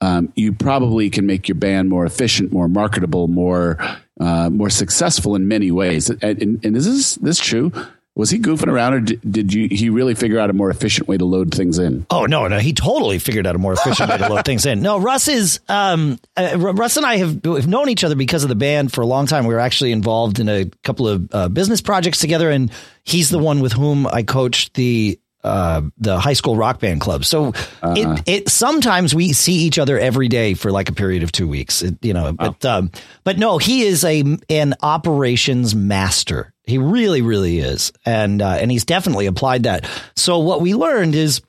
[0.00, 3.78] um, you probably can make your band more efficient, more marketable, more
[4.20, 6.08] uh, more successful in many ways.
[6.08, 7.72] And, and, and is this this true?
[8.14, 9.68] Was he goofing around, or did, did, you?
[9.70, 12.06] He really figure out a more efficient way to load things in?
[12.08, 14.80] Oh no, no, he totally figured out a more efficient way to load things in.
[14.80, 15.60] No, Russ is.
[15.68, 19.02] Um, uh, Russ and I have, have known each other because of the band for
[19.02, 19.46] a long time.
[19.46, 22.72] We were actually involved in a couple of uh, business projects together, and
[23.04, 27.24] he's the one with whom I coached the uh, the high school rock band club.
[27.24, 27.94] So uh-huh.
[27.96, 31.48] it, it sometimes we see each other every day for like a period of two
[31.48, 31.82] weeks.
[31.82, 32.70] It, you know, but oh.
[32.70, 32.90] um,
[33.24, 36.52] but no, he is a an operations master.
[36.64, 39.88] He really, really is, and uh, and he's definitely applied that.
[40.16, 41.42] So what we learned is.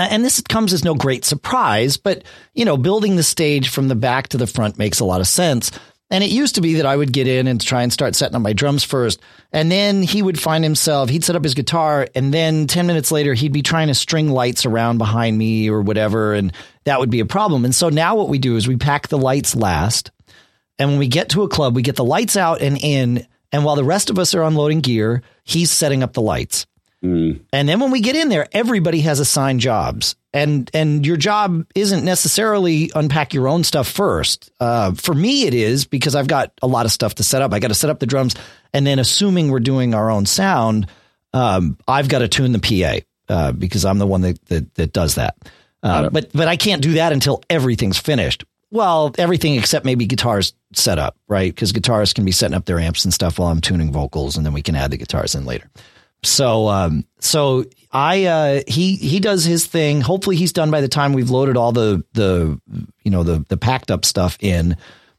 [0.00, 2.22] And this comes as no great surprise, but
[2.54, 5.26] you know, building the stage from the back to the front makes a lot of
[5.26, 5.72] sense.
[6.10, 8.34] And it used to be that I would get in and try and start setting
[8.34, 9.20] up my drums first.
[9.52, 12.08] And then he would find himself, he'd set up his guitar.
[12.14, 15.82] And then 10 minutes later, he'd be trying to string lights around behind me or
[15.82, 16.32] whatever.
[16.32, 16.52] And
[16.84, 17.64] that would be a problem.
[17.64, 20.10] And so now what we do is we pack the lights last.
[20.78, 23.26] And when we get to a club, we get the lights out and in.
[23.52, 26.66] And while the rest of us are unloading gear, he's setting up the lights.
[27.04, 27.40] Mm.
[27.52, 31.64] And then when we get in there, everybody has assigned jobs, and and your job
[31.74, 34.50] isn't necessarily unpack your own stuff first.
[34.58, 37.52] Uh, for me, it is because I've got a lot of stuff to set up.
[37.52, 38.34] I got to set up the drums,
[38.74, 40.88] and then assuming we're doing our own sound,
[41.32, 44.92] um, I've got to tune the PA uh, because I'm the one that that, that
[44.92, 45.36] does that.
[45.84, 48.44] Uh, but but I can't do that until everything's finished.
[48.70, 51.54] Well, everything except maybe guitars set up, right?
[51.54, 54.44] Because guitarists can be setting up their amps and stuff while I'm tuning vocals, and
[54.44, 55.70] then we can add the guitars in later.
[56.22, 60.00] So, um, so I, uh, he, he does his thing.
[60.00, 62.60] Hopefully he's done by the time we've loaded all the, the,
[63.02, 64.76] you know, the, the packed up stuff in.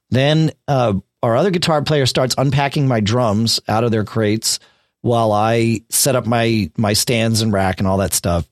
[0.10, 4.60] Then, uh, our other guitar player starts unpacking my drums out of their crates
[5.02, 8.48] while I set up my, my stands and rack and all that stuff.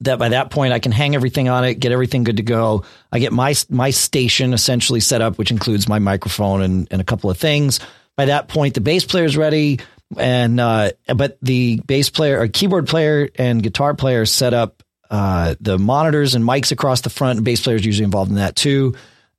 [0.00, 2.84] That by that point I can hang everything on it, get everything good to go.
[3.10, 7.04] I get my, my station essentially set up, which includes my microphone and, and a
[7.04, 7.80] couple of things.
[8.16, 9.80] By that point, the bass player is ready
[10.16, 15.54] and uh, but the bass player, or keyboard player, and guitar player set up uh,
[15.60, 17.38] the monitors and mics across the front.
[17.38, 18.94] And bass players usually involved in that too.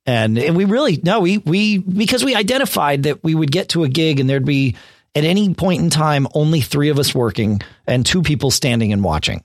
[0.06, 3.84] And, and we really no, we we because we identified that we would get to
[3.84, 4.76] a gig and there'd be
[5.14, 9.02] at any point in time only three of us working and two people standing and
[9.02, 9.42] watching.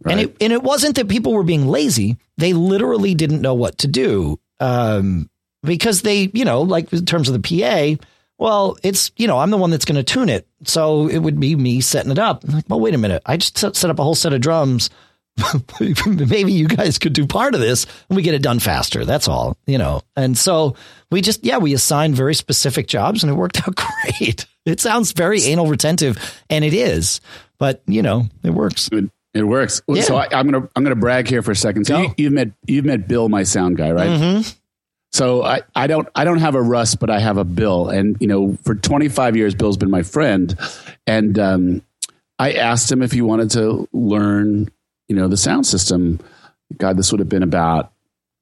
[0.00, 0.12] Right.
[0.12, 3.78] And it and it wasn't that people were being lazy; they literally didn't know what
[3.78, 5.28] to do um,
[5.62, 8.02] because they, you know, like in terms of the PA
[8.38, 10.46] well, it's, you know, I'm the one that's going to tune it.
[10.64, 12.44] So it would be me setting it up.
[12.44, 13.22] I'm like, well, wait a minute.
[13.26, 14.90] I just set up a whole set of drums.
[16.06, 19.04] Maybe you guys could do part of this and we get it done faster.
[19.04, 20.02] That's all, you know.
[20.16, 20.76] And so
[21.10, 23.74] we just, yeah, we assigned very specific jobs and it worked out
[24.20, 24.46] great.
[24.64, 27.20] It sounds very anal retentive and it is,
[27.58, 28.88] but you know, it works.
[28.92, 29.80] It, it works.
[29.86, 30.02] Yeah.
[30.02, 31.86] So I, am to, I'm going to brag here for a second.
[31.86, 34.08] So you, have met, you've met Bill, my sound guy, right?
[34.08, 34.57] Mm-hmm.
[35.12, 38.16] So I, I don't I don't have a Russ, but I have a Bill, and
[38.20, 40.56] you know for 25 years Bill's been my friend,
[41.06, 41.82] and um,
[42.38, 44.70] I asked him if he wanted to learn
[45.08, 46.20] you know the sound system.
[46.76, 47.90] God, this would have been about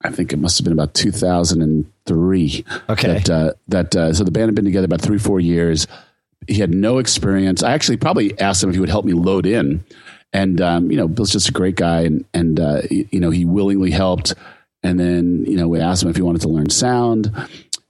[0.02, 2.64] I think it must have been about 2003.
[2.88, 5.86] Okay, that uh, that uh, so the band had been together about three four years.
[6.46, 7.62] He had no experience.
[7.62, 9.84] I actually probably asked him if he would help me load in,
[10.32, 13.44] and um, you know Bill's just a great guy, and and uh, you know he
[13.44, 14.34] willingly helped.
[14.86, 17.32] And then, you know, we asked him if he wanted to learn sound.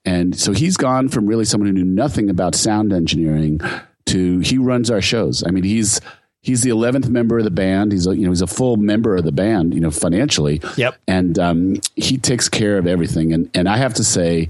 [0.07, 3.61] And so he's gone from really someone who knew nothing about sound engineering
[4.07, 5.45] to he runs our shows.
[5.47, 6.01] I mean, he's
[6.41, 7.93] he's the 11th member of the band.
[7.93, 10.63] He's a, you know, he's a full member of the band, you know, financially.
[10.79, 10.97] Yep.
[11.07, 13.35] And um, he takes care of everything.
[13.35, 14.49] And and I have to say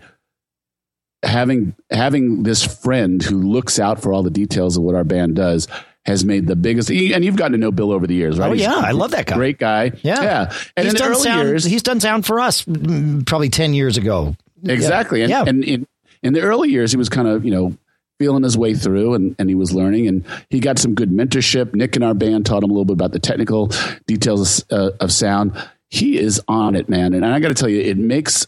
[1.25, 5.35] having having this friend who looks out for all the details of what our band
[5.35, 5.67] does
[6.07, 6.91] has made the biggest.
[6.91, 8.51] And you've gotten to know Bill over the years, right?
[8.51, 9.35] Oh yeah, I love that guy.
[9.35, 9.93] Great guy.
[10.03, 10.53] Yeah, yeah.
[10.77, 11.49] And he's done sound.
[11.49, 14.37] Years, he's done sound for us mm, probably ten years ago.
[14.65, 15.21] Exactly.
[15.21, 15.25] Yeah.
[15.25, 15.45] And, yeah.
[15.49, 15.87] and in,
[16.23, 17.77] in the early years, he was kind of you know
[18.19, 21.75] feeling his way through and, and he was learning and he got some good mentorship.
[21.75, 23.71] Nick and our band taught him a little bit about the technical
[24.07, 25.53] details of, uh, of sound.
[25.91, 27.13] He is on it, man.
[27.13, 28.47] And I got to tell you, it makes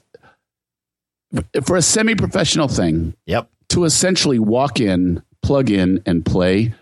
[1.65, 3.15] for a semi-professional thing.
[3.27, 3.51] Yep.
[3.71, 6.75] To essentially walk in, plug in, and play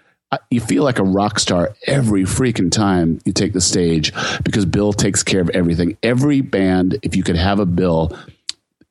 [0.51, 4.13] you feel like a rock star every freaking time you take the stage
[4.43, 5.97] because Bill takes care of everything.
[6.03, 8.17] Every band, if you could have a Bill,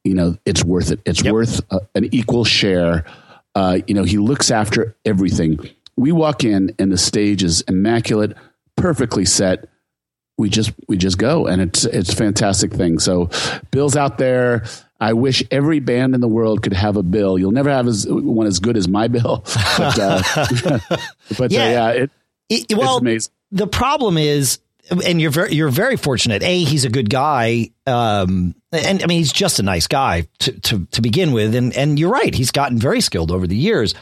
[0.03, 0.99] you know, it's worth it.
[1.05, 1.33] It's yep.
[1.33, 3.05] worth a, an equal share.
[3.53, 5.59] Uh, you know, he looks after everything.
[5.97, 8.35] We walk in and the stage is immaculate,
[8.75, 9.67] perfectly set.
[10.37, 12.99] We just we just go, and it's it's a fantastic thing.
[12.99, 13.29] So,
[13.71, 14.65] Bill's out there.
[14.99, 17.37] I wish every band in the world could have a bill.
[17.37, 19.43] You'll never have as, one as good as my bill,
[19.77, 20.21] but, uh,
[21.37, 22.11] but yeah, uh, yeah it,
[22.49, 23.01] it, well,
[23.51, 26.43] the problem is, and you're very you're very fortunate.
[26.43, 30.59] A, he's a good guy, um, and I mean he's just a nice guy to,
[30.61, 33.95] to to begin with, and and you're right, he's gotten very skilled over the years.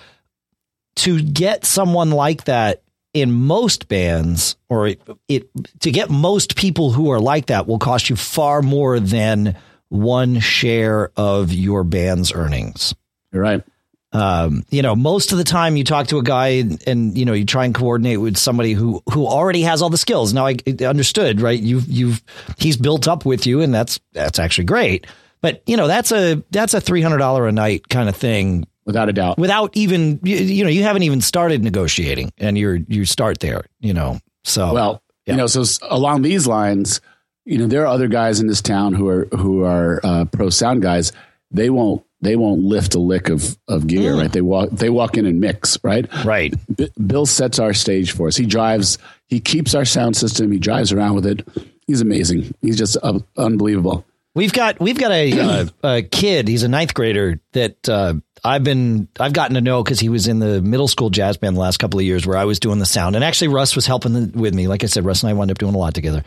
[0.98, 2.83] To get someone like that
[3.14, 5.50] in most bands, or it, it
[5.82, 9.56] to get most people who are like that will cost you far more than
[9.90, 12.96] one share of your band's earnings.
[13.32, 13.64] You're right.
[14.12, 17.26] Um, you know, most of the time you talk to a guy and, and, you
[17.26, 20.34] know you try and coordinate with somebody who who already has all the skills.
[20.34, 21.60] Now I understood, right?
[21.60, 22.24] You've you've
[22.58, 25.08] he's built up with you, and that's that's actually great.
[25.42, 28.68] But you know that's a that's a three hundred dollar a night kind of thing,
[28.86, 29.38] without a doubt.
[29.38, 33.66] Without even you, you know you haven't even started negotiating, and you're you start there.
[33.80, 35.34] You know, so well, yeah.
[35.34, 37.02] you know, so along these lines
[37.46, 40.50] you know, there are other guys in this town who are who are uh, pro
[40.50, 41.12] sound guys.
[41.52, 44.22] They won't they won't lift a lick of of gear, mm.
[44.22, 44.32] right?
[44.32, 46.08] They walk they walk in and mix, right?
[46.24, 46.54] Right.
[46.74, 48.38] B- Bill sets our stage for us.
[48.38, 48.98] He drives.
[49.28, 50.52] He keeps our sound system.
[50.52, 51.48] He drives around with it.
[51.86, 52.54] He's amazing.
[52.62, 54.06] He's just uh, unbelievable.
[54.36, 56.48] We've got we've got a, uh, a kid.
[56.48, 60.28] He's a ninth grader that uh, I've been I've gotten to know because he was
[60.28, 62.80] in the middle school jazz band the last couple of years where I was doing
[62.80, 64.68] the sound, and actually Russ was helping the, with me.
[64.68, 66.24] Like I said, Russ and I wound up doing a lot together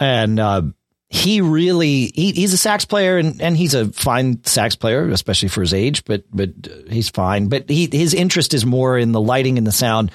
[0.00, 0.62] and uh,
[1.10, 5.48] he really he, he's a sax player and, and he's a fine sax player, especially
[5.48, 6.04] for his age.
[6.04, 6.50] But but
[6.88, 7.48] he's fine.
[7.48, 10.10] But he his interest is more in the lighting and the sound.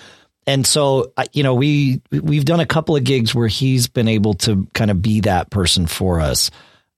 [0.47, 4.33] And so you know we we've done a couple of gigs where he's been able
[4.35, 6.49] to kind of be that person for us.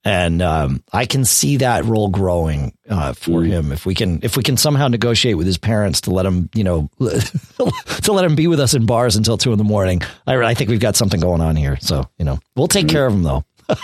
[0.08, 3.48] And um, I can see that role growing uh, for mm.
[3.48, 6.50] him if we can if we can somehow negotiate with his parents to let him
[6.56, 10.02] you know to let him be with us in bars until two in the morning.
[10.26, 11.78] I, I think we've got something going on here.
[11.82, 12.92] So you know we'll take mm.
[12.92, 13.44] care of him though.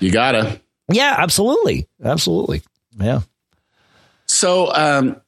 [0.00, 0.60] you gotta.
[0.92, 2.60] Yeah, absolutely, absolutely.
[2.98, 3.20] Yeah.
[4.26, 5.18] So um,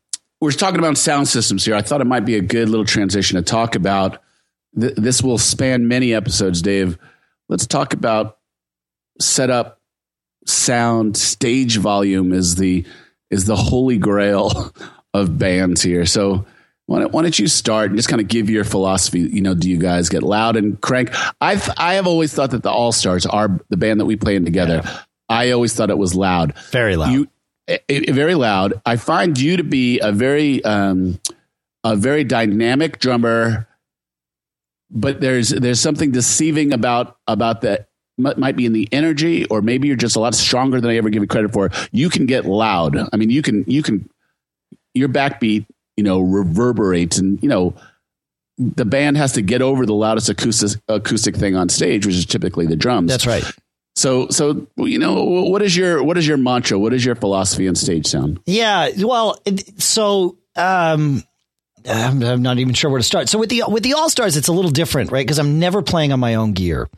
[0.42, 1.74] we're talking about sound systems here.
[1.74, 4.22] I thought it might be a good little transition to talk about.
[4.78, 6.98] Th- this will span many episodes, Dave.
[7.48, 8.36] Let's talk about
[9.18, 9.79] setup,
[10.46, 12.84] sound, stage volume is the
[13.30, 14.72] is the holy grail
[15.14, 16.06] of bands here.
[16.06, 16.44] So
[16.86, 19.20] why don't, why don't you start and just kind of give your philosophy?
[19.20, 21.10] You know, do you guys get loud and crank?
[21.40, 24.36] I've I have always thought that the All Stars are the band that we play
[24.36, 24.82] in together.
[24.84, 25.02] Yeah.
[25.28, 27.28] I always thought it was loud, very loud, you,
[27.68, 28.80] it, it, very loud.
[28.84, 31.20] I find you to be a very um,
[31.84, 33.68] a very dynamic drummer,
[34.90, 37.89] but there's there's something deceiving about about that
[38.20, 41.10] might be in the energy, or maybe you're just a lot stronger than I ever
[41.10, 41.70] give you credit for.
[41.92, 42.96] You can get loud.
[43.12, 44.08] I mean, you can you can
[44.94, 45.66] your backbeat
[46.00, 47.74] you know, reverberates and, you know,
[48.56, 52.24] the band has to get over the loudest acoustic acoustic thing on stage, which is
[52.24, 53.10] typically the drums.
[53.10, 53.44] That's right.
[53.96, 56.78] So, so you know, what is your what is your mantra?
[56.78, 58.40] What is your philosophy on stage sound?
[58.46, 59.38] Yeah, well,
[59.76, 61.22] so um,
[61.86, 63.28] I'm, I'm not even sure where to start.
[63.28, 65.26] So with the with the All Stars, it's a little different, right?
[65.26, 66.88] Because I'm never playing on my own gear,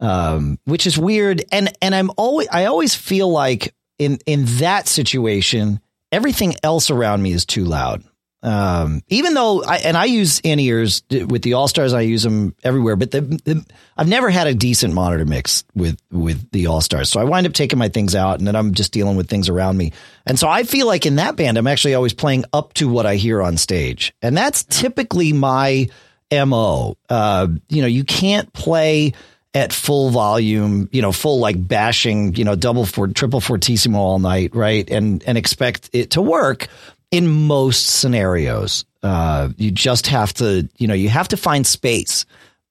[0.00, 1.44] um, which is weird.
[1.52, 7.22] And and I'm always I always feel like in in that situation, everything else around
[7.22, 8.02] me is too loud.
[8.42, 12.22] Um, even though I, and I use in ears with the All Stars, I use
[12.22, 16.66] them everywhere, but the, the, I've never had a decent monitor mix with, with the
[16.66, 17.10] All Stars.
[17.10, 19.50] So I wind up taking my things out and then I'm just dealing with things
[19.50, 19.92] around me.
[20.24, 23.04] And so I feel like in that band, I'm actually always playing up to what
[23.04, 24.14] I hear on stage.
[24.22, 25.90] And that's typically my
[26.32, 26.96] MO.
[27.10, 29.12] Uh, you know, you can't play
[29.54, 34.18] at full volume, you know, full like bashing, you know, double for triple fortissimo all
[34.18, 34.88] night, right?
[34.90, 36.68] And and expect it to work
[37.10, 38.84] in most scenarios.
[39.02, 42.26] Uh, you just have to, you know, you have to find space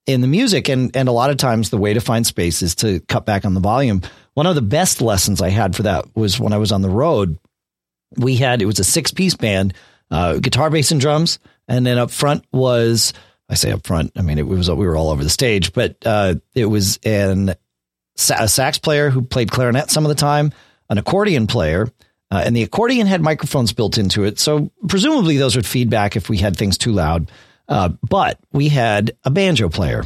[0.05, 0.69] in the music.
[0.69, 3.45] And, and a lot of times the way to find space is to cut back
[3.45, 4.01] on the volume.
[4.35, 6.89] One of the best lessons I had for that was when I was on the
[6.89, 7.37] road.
[8.15, 9.73] We had, it was a six piece band,
[10.09, 11.39] uh, guitar, bass, and drums.
[11.67, 13.13] And then up front was,
[13.49, 15.97] I say up front, I mean, it was, we were all over the stage, but,
[16.05, 20.53] uh, it was an, a sax player who played clarinet some of the time,
[20.89, 21.87] an accordion player,
[22.31, 24.39] uh, and the accordion had microphones built into it.
[24.39, 27.31] So presumably those would feedback if we had things too loud.
[27.67, 30.03] Uh, but we had a banjo player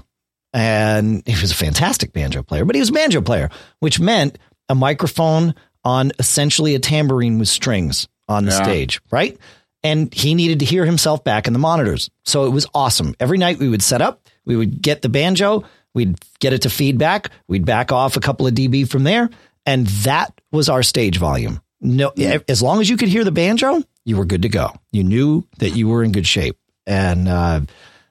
[0.54, 4.38] and he was a fantastic banjo player, but he was a banjo player, which meant
[4.70, 8.64] a microphone on essentially a tambourine with strings on the yeah.
[8.64, 9.38] stage, right?
[9.84, 12.10] And he needed to hear himself back in the monitors.
[12.24, 13.16] So it was awesome.
[13.20, 16.70] Every night we would set up, we would get the banjo, we'd get it to
[16.70, 19.30] feedback, we'd back off a couple of dB from there.
[19.66, 21.62] And that was our stage volume.
[21.82, 22.14] No,
[22.48, 24.72] as long as you could hear the banjo, you were good to go.
[24.92, 26.58] You knew that you were in good shape.
[26.88, 27.62] And uh,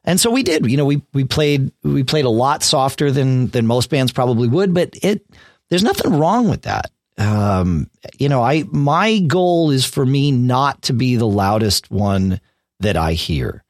[0.04, 0.66] And so we did.
[0.70, 4.48] You know, we we played we played a lot softer than than most bands probably
[4.48, 5.24] would, but it
[5.70, 6.90] there's nothing wrong with that.
[7.18, 12.40] Um, you know, I my goal is for me not to be the loudest one
[12.80, 13.64] that I hear.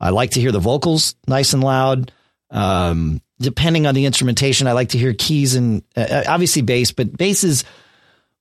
[0.00, 2.12] I like to hear the vocals nice and loud.
[2.50, 7.16] Um, depending on the instrumentation, I like to hear keys and uh, obviously bass, but
[7.16, 7.64] bass is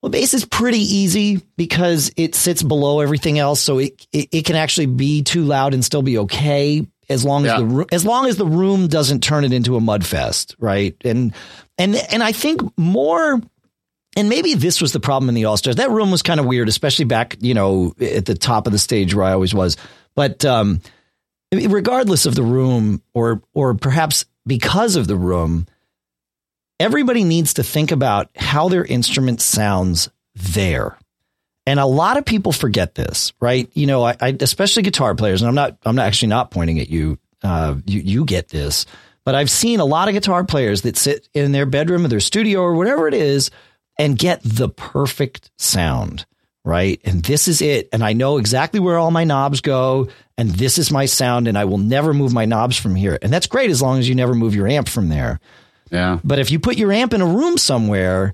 [0.01, 4.45] well, bass is pretty easy because it sits below everything else, so it it, it
[4.45, 7.67] can actually be too loud and still be okay as long as yeah.
[7.67, 10.95] the as long as the room doesn't turn it into a mud fest, right?
[11.03, 11.33] And
[11.77, 13.41] and and I think more
[14.17, 15.75] and maybe this was the problem in the All Stars.
[15.75, 18.79] That room was kind of weird, especially back, you know, at the top of the
[18.79, 19.77] stage where I always was.
[20.15, 20.81] But um,
[21.53, 25.67] regardless of the room, or or perhaps because of the room,
[26.79, 30.97] everybody needs to think about how their instrument sounds there.
[31.67, 33.69] And a lot of people forget this, right?
[33.75, 36.79] You know, I, I especially guitar players, and I'm not I'm not actually not pointing
[36.79, 37.19] at you.
[37.43, 38.87] Uh, you you get this,
[39.25, 42.19] but I've seen a lot of guitar players that sit in their bedroom or their
[42.19, 43.51] studio or whatever it is
[43.97, 46.25] and get the perfect sound,
[46.63, 46.99] right?
[47.03, 47.89] And this is it.
[47.91, 50.09] And I know exactly where all my knobs go.
[50.37, 51.47] And this is my sound.
[51.47, 53.17] And I will never move my knobs from here.
[53.21, 55.39] And that's great as long as you never move your amp from there.
[55.89, 56.19] Yeah.
[56.23, 58.33] But if you put your amp in a room somewhere,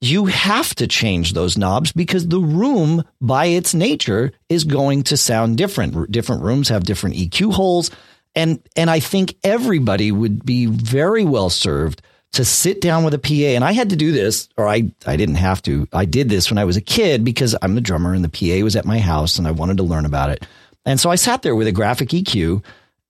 [0.00, 5.16] you have to change those knobs because the room by its nature is going to
[5.16, 6.10] sound different.
[6.10, 7.90] Different rooms have different EQ holes.
[8.34, 12.02] And, and I think everybody would be very well served
[12.34, 13.54] to sit down with a PA.
[13.54, 15.88] And I had to do this, or I, I didn't have to.
[15.92, 18.62] I did this when I was a kid because I'm the drummer and the PA
[18.62, 20.46] was at my house and I wanted to learn about it.
[20.84, 22.62] And so I sat there with a graphic EQ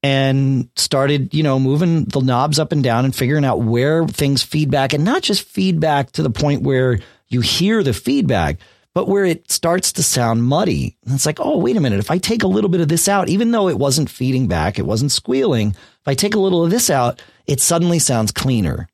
[0.03, 4.43] and started, you know, moving the knobs up and down and figuring out where things
[4.43, 8.59] feedback and not just feedback to the point where you hear the feedback,
[8.93, 10.97] but where it starts to sound muddy.
[11.05, 11.99] And it's like, oh, wait a minute.
[11.99, 14.79] If I take a little bit of this out, even though it wasn't feeding back,
[14.79, 18.89] it wasn't squealing, if I take a little of this out, it suddenly sounds cleaner.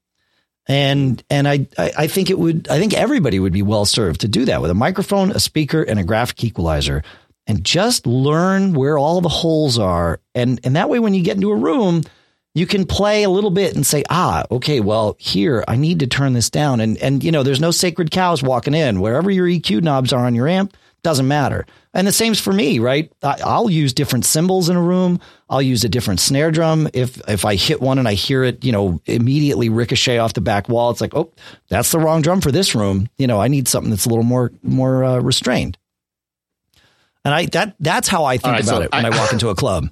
[0.71, 4.29] And and I, I think it would I think everybody would be well served to
[4.29, 7.03] do that with a microphone, a speaker, and a graphic equalizer,
[7.49, 10.21] and just learn where all the holes are.
[10.33, 12.05] And and that way, when you get into a room,
[12.55, 16.07] you can play a little bit and say, ah, okay, well, here I need to
[16.07, 16.79] turn this down.
[16.79, 19.01] And and you know, there's no sacred cows walking in.
[19.01, 21.67] Wherever your EQ knobs are on your amp, doesn't matter.
[21.93, 23.13] And the same's for me, right?
[23.23, 25.21] I'll use different cymbals in a room.
[25.49, 26.89] I'll use a different snare drum.
[26.95, 30.41] If if I hit one and I hear it, you know, immediately ricochet off the
[30.41, 31.33] back wall, it's like, oh,
[31.69, 33.09] that's the wrong drum for this room.
[33.19, 35.79] You know, I need something that's a little more more uh, restrained.
[37.25, 39.33] And I that that's how I think right, about so it when I, I walk
[39.33, 39.89] into a club.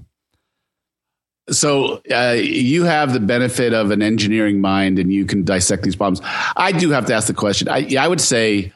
[1.50, 5.96] So uh, you have the benefit of an engineering mind, and you can dissect these
[5.96, 6.20] problems.
[6.56, 7.68] I do have to ask the question.
[7.68, 8.72] I, I would say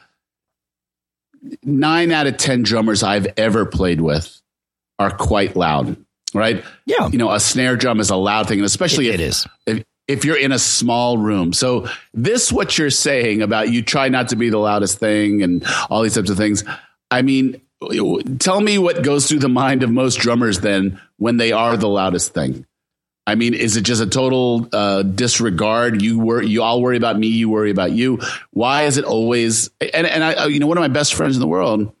[1.63, 4.41] nine out of 10 drummers I've ever played with
[4.99, 5.97] are quite loud,
[6.33, 6.63] right?
[6.85, 7.07] Yeah.
[7.09, 9.47] You know, a snare drum is a loud thing, and especially it, if, it is.
[9.65, 11.53] If, if you're in a small room.
[11.53, 15.65] So this what you're saying about you try not to be the loudest thing and
[15.89, 16.63] all these types of things.
[17.09, 17.61] I mean,
[18.39, 21.89] tell me what goes through the mind of most drummers then when they are the
[21.89, 22.65] loudest thing.
[23.25, 26.01] I mean, is it just a total uh, disregard?
[26.01, 28.19] You worry, you all worry about me, you worry about you.
[28.51, 29.69] Why is it always?
[29.79, 31.93] And and I, you know, one of my best friends in the world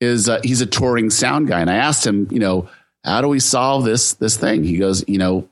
[0.00, 2.68] is uh, he's a touring sound guy, and I asked him, you know,
[3.04, 4.64] how do we solve this this thing?
[4.64, 5.48] He goes, you know,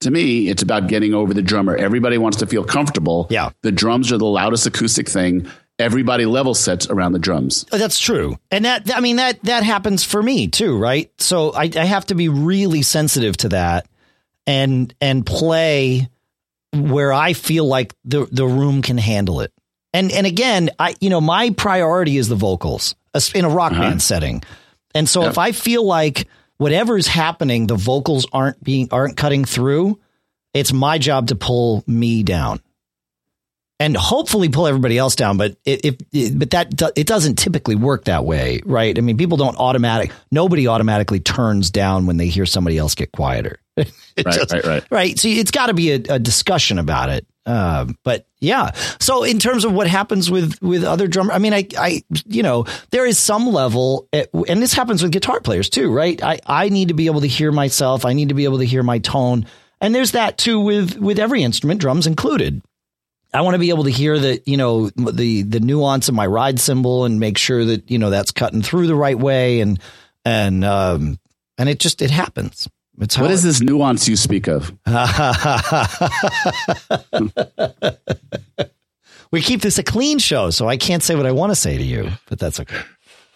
[0.00, 1.74] to me, it's about getting over the drummer.
[1.74, 3.28] Everybody wants to feel comfortable.
[3.30, 5.48] Yeah, the drums are the loudest acoustic thing.
[5.78, 7.64] Everybody level sets around the drums.
[7.72, 11.10] Oh, that's true, and that I mean that that happens for me too, right?
[11.16, 13.86] So I, I have to be really sensitive to that
[14.48, 16.08] and and play
[16.72, 19.52] where I feel like the the room can handle it.
[19.92, 22.96] And and again, I you know my priority is the vocals
[23.34, 23.82] in a rock uh-huh.
[23.82, 24.42] band setting.
[24.94, 25.30] And so yep.
[25.30, 30.00] if I feel like whatever's happening, the vocals aren't being aren't cutting through,
[30.54, 32.60] it's my job to pull me down.
[33.80, 38.06] And hopefully pull everybody else down, but if, if but that it doesn't typically work
[38.06, 38.98] that way, right?
[38.98, 40.10] I mean, people don't automatic.
[40.32, 43.60] Nobody automatically turns down when they hear somebody else get quieter.
[44.24, 45.18] right, just, right, right, right.
[45.18, 47.26] So it's got to be a, a, discussion about it.
[47.46, 48.72] Um, but yeah.
[49.00, 52.42] So in terms of what happens with with other drummers, I mean, I, I, you
[52.42, 56.22] know, there is some level, at, and this happens with guitar players too, right?
[56.22, 58.04] I, I need to be able to hear myself.
[58.04, 59.46] I need to be able to hear my tone,
[59.80, 62.62] and there's that too with with every instrument, drums included.
[63.32, 66.26] I want to be able to hear the, you know, the the nuance of my
[66.26, 69.78] ride cymbal and make sure that you know that's cutting through the right way, and
[70.24, 71.18] and um,
[71.58, 72.68] and it just it happens.
[73.00, 74.72] It's what is this nuance you speak of?
[79.30, 81.78] we keep this a clean show, so I can't say what I want to say
[81.78, 82.80] to you, but that's okay.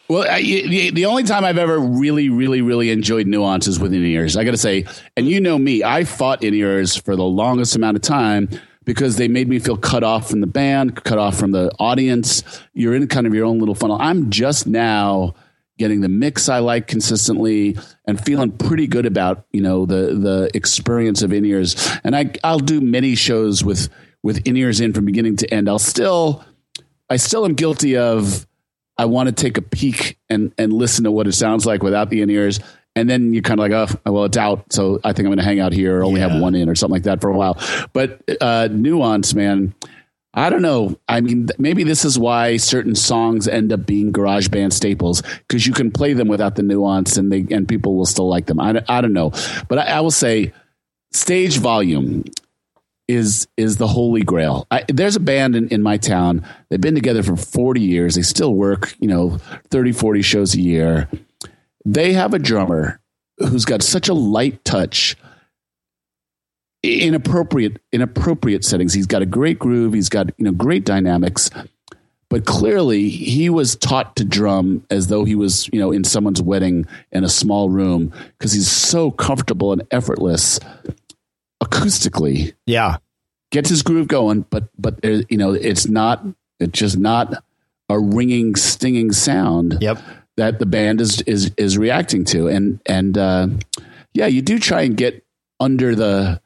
[0.09, 4.05] Well, I, the, the only time I've ever really, really, really enjoyed nuances with in
[4.05, 4.85] ears, I got to say,
[5.17, 8.49] and you know me, I fought in ears for the longest amount of time
[8.85, 12.43] because they made me feel cut off from the band, cut off from the audience.
[12.75, 13.97] You're in kind of your own little funnel.
[14.01, 15.35] I'm just now
[15.79, 20.51] getting the mix I like consistently and feeling pretty good about you know the the
[20.55, 21.91] experience of in ears.
[22.05, 23.89] And I I'll do many shows with
[24.23, 25.69] with in ears in from beginning to end.
[25.69, 26.45] I'll still
[27.11, 28.47] I still am guilty of
[28.97, 32.11] I want to take a peek and and listen to what it sounds like without
[32.11, 32.61] the in ears.
[32.95, 33.73] And then you're kind of like,
[34.05, 34.71] oh, well, it's out.
[34.71, 36.29] So I think I'm going to hang out here or only yeah.
[36.29, 37.59] have one in or something like that for a while.
[37.95, 39.75] But uh, nuance, man,
[40.35, 40.99] I don't know.
[41.09, 45.67] I mean, maybe this is why certain songs end up being garage band staples because
[45.67, 48.59] you can play them without the nuance and they and people will still like them.
[48.59, 49.33] I, I don't know,
[49.69, 50.53] but I, I will say
[51.13, 52.25] stage volume
[53.09, 54.67] is is the holy grail.
[54.71, 56.47] I, there's a band in, in my town.
[56.71, 58.15] They've been together for 40 years.
[58.15, 59.39] They still work, you know,
[59.71, 61.11] 30, 40 shows a year.
[61.85, 63.01] They have a drummer
[63.39, 65.17] who's got such a light touch
[66.83, 68.93] inappropriate inappropriate settings.
[68.93, 69.93] He's got a great groove.
[69.93, 71.51] He's got you know great dynamics,
[72.29, 76.43] but clearly he was taught to drum as though he was you know in someone's
[76.43, 80.59] wedding in a small room because he's so comfortable and effortless
[81.63, 82.55] acoustically.
[82.67, 82.97] Yeah,
[83.51, 86.25] gets his groove going, but but you know it's not
[86.59, 87.45] it's just not
[87.89, 89.79] a ringing stinging sound.
[89.81, 89.99] Yep.
[90.39, 93.49] That the band is is is reacting to, and and uh,
[94.15, 95.25] yeah, you do try and get
[95.61, 96.41] under the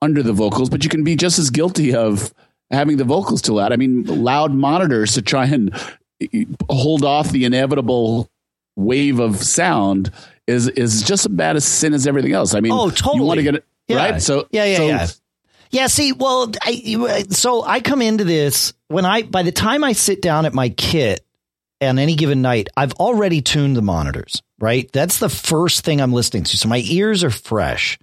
[0.00, 2.32] under the vocals, but you can be just as guilty of
[2.70, 3.72] having the vocals too loud.
[3.72, 5.74] I mean, loud monitors to try and
[6.20, 8.30] eh, hold off the inevitable
[8.76, 10.12] wave of sound
[10.46, 12.54] is is just as bad a sin as everything else.
[12.54, 13.16] I mean, oh, totally.
[13.16, 13.96] You want to get it yeah.
[13.96, 14.22] right?
[14.22, 15.06] So yeah, yeah, so, yeah.
[15.70, 19.84] Yeah, see, well, I, eh, so I come into this when I, by the time
[19.84, 21.22] I sit down at my kit
[21.82, 24.90] on any given night, I've already tuned the monitors, right?
[24.92, 26.56] That's the first thing I'm listening to.
[26.56, 27.98] So my ears are fresh.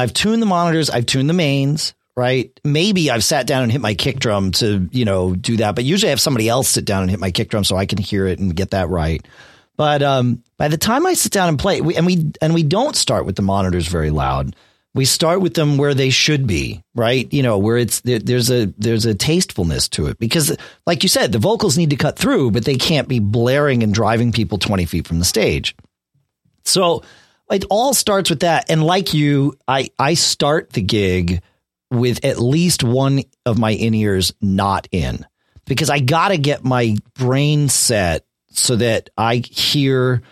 [0.00, 2.50] I've tuned the monitors, I've tuned the mains, right?
[2.64, 5.84] Maybe I've sat down and hit my kick drum to, you know, do that, but
[5.84, 7.98] usually I have somebody else sit down and hit my kick drum so I can
[7.98, 9.24] hear it and get that right.
[9.76, 12.62] But um, by the time I sit down and play, we, and we and we
[12.62, 14.54] don't start with the monitors very loud.
[14.92, 17.32] We start with them where they should be, right?
[17.32, 21.08] You know, where it's there, there's a there's a tastefulness to it because, like you
[21.08, 24.58] said, the vocals need to cut through, but they can't be blaring and driving people
[24.58, 25.76] twenty feet from the stage.
[26.64, 27.02] So
[27.50, 28.70] it all starts with that.
[28.70, 31.42] And like you, I, I start the gig
[31.90, 35.26] with at least one of my in ears not in
[35.66, 40.22] because I got to get my brain set so that I hear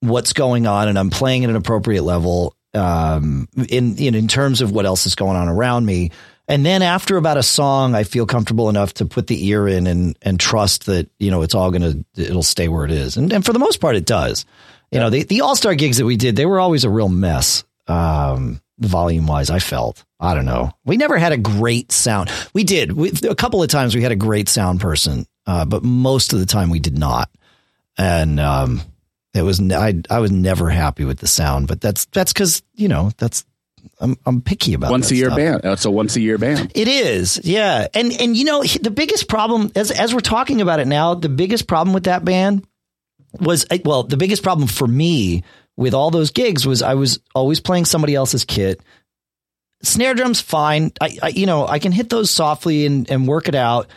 [0.00, 4.60] what's going on and I'm playing at an appropriate level um, in, in in terms
[4.60, 6.10] of what else is going on around me.
[6.48, 9.86] And then after about a song, I feel comfortable enough to put the ear in
[9.86, 13.16] and and trust that you know it's all gonna it'll stay where it is.
[13.16, 14.44] And and for the most part, it does.
[14.90, 17.08] You know, the, the All Star gigs that we did, they were always a real
[17.08, 19.50] mess, um, volume wise.
[19.50, 20.04] I felt.
[20.18, 20.70] I don't know.
[20.84, 22.30] We never had a great sound.
[22.54, 23.94] We did we, a couple of times.
[23.94, 27.30] We had a great sound person, uh, but most of the time we did not.
[27.98, 28.80] And um,
[29.34, 31.68] it was I I was never happy with the sound.
[31.68, 33.44] But that's that's because you know that's
[34.00, 35.36] I'm I'm picky about once a year stuff.
[35.36, 35.60] band.
[35.64, 36.72] It's a once a year band.
[36.74, 37.88] It is, yeah.
[37.92, 41.28] And and you know the biggest problem as as we're talking about it now, the
[41.28, 42.66] biggest problem with that band
[43.40, 45.42] was well, the biggest problem for me
[45.76, 48.80] with all those gigs was I was always playing somebody else's kit.
[49.82, 50.92] Snare drums, fine.
[51.00, 53.88] I, I you know, I can hit those softly and, and work it out.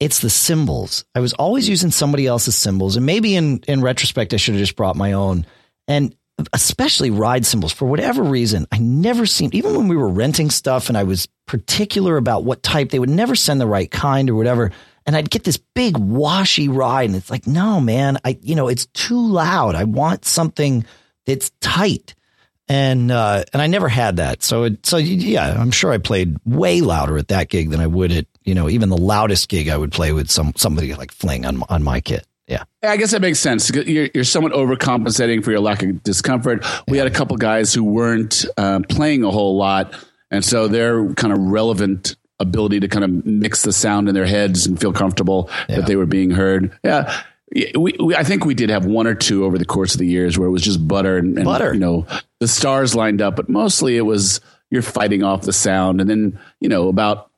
[0.00, 1.04] It's the cymbals.
[1.14, 4.62] I was always using somebody else's cymbals, and maybe in in retrospect, I should have
[4.62, 5.46] just brought my own.
[5.86, 6.14] And
[6.54, 10.88] especially ride cymbals for whatever reason, I never seemed even when we were renting stuff,
[10.88, 12.90] and I was particular about what type.
[12.90, 14.72] They would never send the right kind or whatever
[15.10, 17.10] and I'd get this big washy ride.
[17.10, 19.74] And it's like, no, man, I, you know, it's too loud.
[19.74, 20.84] I want something
[21.26, 22.14] that's tight.
[22.68, 24.44] And, uh, and I never had that.
[24.44, 27.88] So, it, so yeah, I'm sure I played way louder at that gig than I
[27.88, 31.10] would at, you know, even the loudest gig I would play with some, somebody like
[31.10, 32.24] Fling on, on my kit.
[32.46, 32.62] Yeah.
[32.80, 33.68] I guess that makes sense.
[33.68, 36.64] You're, you're somewhat overcompensating for your lack of discomfort.
[36.86, 37.02] We yeah.
[37.02, 39.92] had a couple guys who weren't uh, playing a whole lot.
[40.30, 44.26] And so they're kind of relevant ability to kind of mix the sound in their
[44.26, 45.76] heads and feel comfortable yeah.
[45.76, 46.76] that they were being heard.
[46.82, 47.22] Yeah.
[47.76, 50.06] We, we, I think we did have one or two over the course of the
[50.06, 51.74] years where it was just butter and, and butter.
[51.74, 52.06] you know,
[52.38, 56.00] the stars lined up, but mostly it was you're fighting off the sound.
[56.00, 57.29] And then, you know, about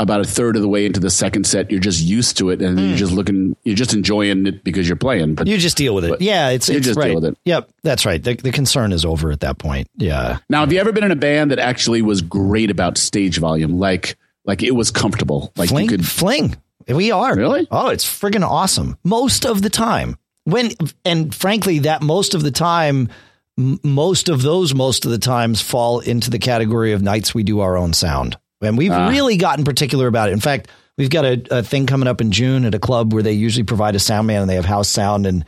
[0.00, 2.62] about a third of the way into the second set, you're just used to it,
[2.62, 2.88] and mm.
[2.88, 5.34] you're just looking, you're just enjoying it because you're playing.
[5.34, 6.20] But you just deal with it.
[6.22, 7.08] Yeah, it's you it's just right.
[7.08, 7.38] deal with it.
[7.44, 8.22] Yep, that's right.
[8.22, 9.88] The, the concern is over at that point.
[9.96, 10.38] Yeah.
[10.48, 13.78] Now, have you ever been in a band that actually was great about stage volume,
[13.78, 16.56] like like it was comfortable, like fling, you could fling.
[16.88, 17.36] We are.
[17.36, 17.68] Really?
[17.70, 18.96] Oh, it's friggin' awesome.
[19.04, 20.16] Most of the time.
[20.44, 20.70] When
[21.04, 23.10] and frankly, that most of the time,
[23.58, 27.42] m- most of those most of the times fall into the category of nights we
[27.42, 28.38] do our own sound.
[28.60, 29.08] And we've Ah.
[29.08, 30.32] really gotten particular about it.
[30.32, 33.22] In fact, we've got a, a thing coming up in June at a club where
[33.22, 35.26] they usually provide a sound man and they have house sound.
[35.26, 35.44] And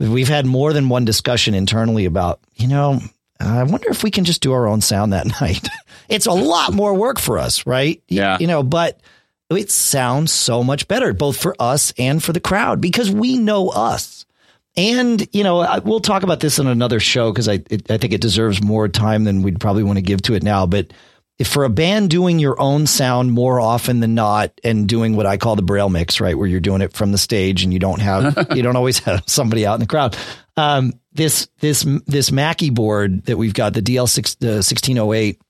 [0.00, 3.00] we've had more than one discussion internally about, you know,
[3.38, 5.68] I wonder if we can just do our own sound that night.
[6.08, 8.02] it's a lot more work for us, right?
[8.08, 8.38] Yeah.
[8.40, 9.00] You know, but
[9.50, 13.68] it sounds so much better, both for us and for the crowd, because we know
[13.68, 14.24] us.
[14.76, 17.96] And you know, I- we'll talk about this in another show because I it, I
[17.96, 20.66] think it deserves more time than we'd probably want to give to it now.
[20.66, 20.88] But
[21.38, 25.26] if for a band doing your own sound more often than not, and doing what
[25.26, 27.78] I call the braille mix, right, where you're doing it from the stage and you
[27.78, 30.16] don't have you don't always have somebody out in the crowd.
[30.56, 35.12] Um, this this this Mackie board that we've got the DL six the sixteen oh
[35.12, 35.40] eight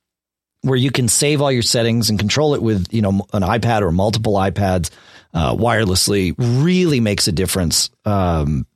[0.62, 3.82] where you can save all your settings and control it with you know an iPad
[3.82, 4.90] or multiple iPads
[5.32, 7.90] uh, wirelessly really makes a difference.
[8.04, 8.66] Um,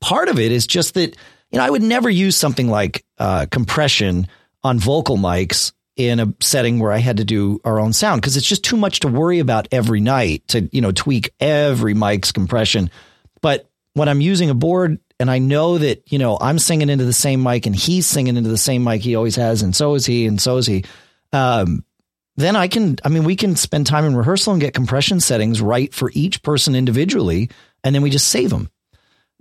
[0.00, 1.16] part of it is just that
[1.50, 4.28] you know I would never use something like uh, compression
[4.62, 8.36] on vocal mics in a setting where I had to do our own sound because
[8.36, 12.32] it's just too much to worry about every night to you know tweak every mic's
[12.32, 12.90] compression.
[13.42, 17.04] But when I'm using a board and I know that, you know, I'm singing into
[17.04, 19.94] the same mic and he's singing into the same mic he always has, and so
[19.94, 20.84] is he, and so is he,
[21.32, 21.84] um,
[22.36, 25.60] then I can, I mean, we can spend time in rehearsal and get compression settings
[25.60, 27.50] right for each person individually,
[27.84, 28.70] and then we just save them.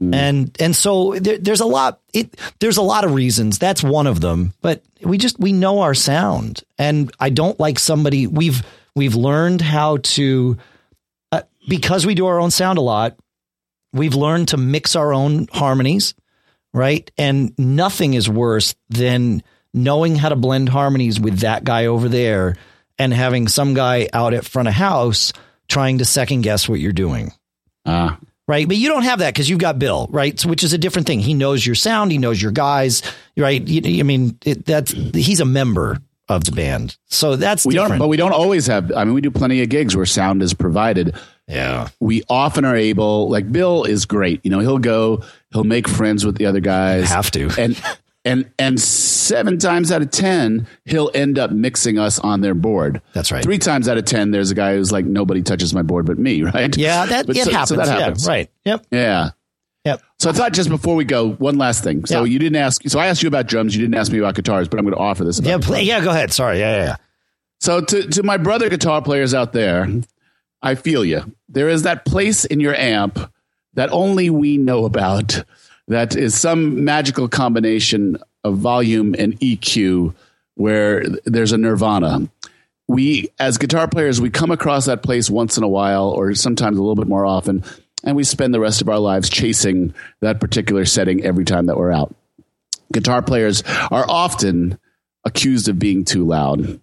[0.02, 2.00] And and so there, there's a lot.
[2.14, 3.60] It there's a lot of reasons.
[3.60, 4.54] That's one of them.
[4.62, 8.26] But we just we know our sound, and I don't like somebody.
[8.26, 8.64] We've
[8.96, 10.58] we've learned how to
[11.32, 13.18] uh, because we do our own sound a lot.
[13.92, 16.14] We've learned to mix our own harmonies,
[16.74, 17.10] right?
[17.18, 19.44] And nothing is worse than
[19.74, 22.56] knowing how to blend harmonies with that guy over there
[22.98, 25.34] and having some guy out at front of house
[25.68, 27.32] trying to second guess what you're doing.
[27.86, 28.20] Ah,
[28.50, 28.68] Right.
[28.68, 30.40] But you don't have that because you've got Bill, right?
[30.40, 31.20] So, which is a different thing.
[31.20, 32.12] He knows your sound.
[32.12, 33.04] He knows your guys,
[33.38, 33.62] right?
[33.62, 36.98] You, I mean, it, that's, he's a member of the band.
[37.10, 37.92] So that's we different.
[37.92, 38.92] don't, but we don't always have.
[38.92, 41.16] I mean, we do plenty of gigs where sound is provided.
[41.48, 41.90] yeah.
[42.00, 43.30] We often are able.
[43.30, 44.44] Like Bill is great.
[44.44, 45.22] You know, he'll go,
[45.54, 47.08] he'll make friends with the other guys.
[47.08, 47.52] Have to.
[47.56, 47.80] and
[48.30, 53.02] and and seven times out of ten, he'll end up mixing us on their board.
[53.14, 53.44] That's right.
[53.44, 56.18] Three times out of ten, there's a guy who's like, nobody touches my board but
[56.20, 56.76] me, right?
[56.78, 57.06] Yeah.
[57.06, 58.26] That, But it so- so happens.
[58.26, 58.32] Yeah.
[58.32, 58.50] Right.
[58.66, 58.86] Yep.
[58.92, 59.30] Yeah.
[59.86, 60.02] Yep.
[60.20, 62.06] So I thought just before we go, one last thing.
[62.06, 62.32] So Yeah.
[62.32, 62.82] you didn't ask.
[62.88, 63.76] So I asked you about drums.
[63.76, 65.40] You didn't ask me about guitars, but I'm going to offer this.
[65.40, 65.58] about Yeah.
[65.60, 66.02] Play, yeah.
[66.04, 66.32] Go ahead.
[66.34, 66.60] Sorry.
[66.60, 66.76] Yeah.
[66.78, 66.84] Yeah.
[66.84, 66.96] yeah.
[67.62, 69.88] So to to my brother guitar players out there,
[70.62, 71.34] I feel you.
[71.48, 73.18] There is that place in your amp
[73.74, 75.44] that only we know about.
[75.90, 80.14] That is some magical combination of volume and EQ
[80.56, 82.30] where there's a nirvana.
[82.88, 86.78] We as guitar players, we come across that place once in a while or sometimes
[86.78, 87.64] a little bit more often
[88.04, 91.78] and we spend the rest of our lives chasing that particular setting every time that
[91.78, 92.16] we're out.
[92.94, 94.80] Guitar players are often
[95.26, 96.80] accused of being too loud.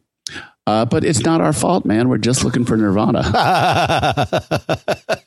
[0.66, 2.08] Uh, but it's not our fault, man.
[2.08, 3.22] We're just looking for Nirvana.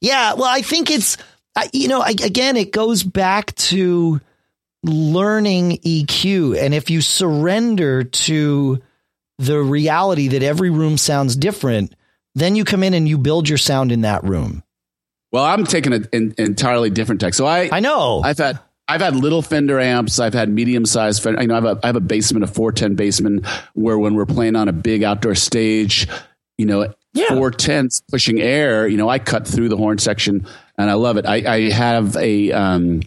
[0.00, 1.16] Yeah, well, I think it's
[1.58, 4.20] I- you know I, again it goes back to
[4.84, 8.80] learning EQ, and if you surrender to
[9.38, 11.94] the reality that every room sounds different,
[12.34, 14.62] then you come in and you build your sound in that room.
[15.32, 17.34] well, I'm taking an, an entirely different tech.
[17.34, 18.20] So I, I know.
[18.24, 20.18] I've had I've had little Fender amps.
[20.18, 21.42] I've had medium sized Fender.
[21.42, 24.26] You know, I have a I have a Bassman, a 410 Bassman, where when we're
[24.26, 26.08] playing on a big outdoor stage,
[26.56, 27.28] you know, Yeah.
[27.28, 28.86] 410s pushing air.
[28.86, 30.46] You know, I cut through the horn section,
[30.76, 31.26] and I love it.
[31.26, 33.00] I, I have a um,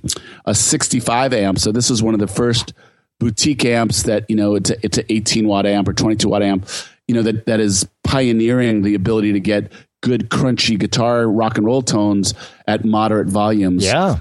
[0.45, 1.59] a 65 amp.
[1.59, 2.73] So this is one of the first
[3.19, 6.43] boutique amps that you know it's a, it's an 18 watt amp or 22 watt
[6.43, 6.67] amp.
[7.07, 11.65] You know that that is pioneering the ability to get good crunchy guitar rock and
[11.65, 12.33] roll tones
[12.67, 14.17] at moderate volumes yeah.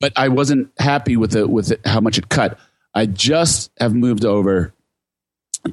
[0.00, 2.58] but I wasn't happy with it with it, how much it cut.
[2.94, 4.74] I just have moved over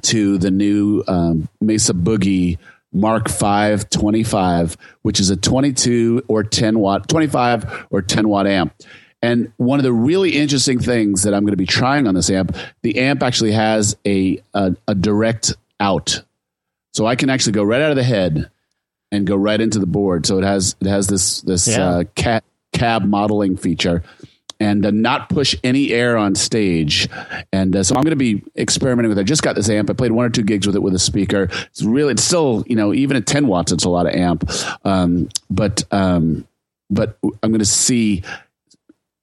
[0.02, 2.58] to the new um, Mesa Boogie
[2.92, 8.74] Mark V 25, which is a 22 or 10 watt, 25 or 10 watt amp.
[9.22, 12.30] And one of the really interesting things that I'm going to be trying on this
[12.30, 16.22] amp, the amp actually has a, a, a direct out.
[16.94, 18.50] So I can actually go right out of the head
[19.12, 20.24] and go right into the board.
[20.26, 21.88] So it has it has this this Yeah.
[21.88, 24.02] uh, cat cab modeling feature
[24.60, 27.08] and uh, not push any air on stage.
[27.52, 29.22] And uh, so I'm going to be experimenting with it.
[29.22, 29.90] I just got this amp.
[29.90, 31.48] I played one or two gigs with it with a speaker.
[31.50, 34.48] It's really, it's still, you know, even at 10 watts, it's a lot of amp.
[34.84, 36.46] Um, but, um,
[36.90, 38.22] but I'm going to see.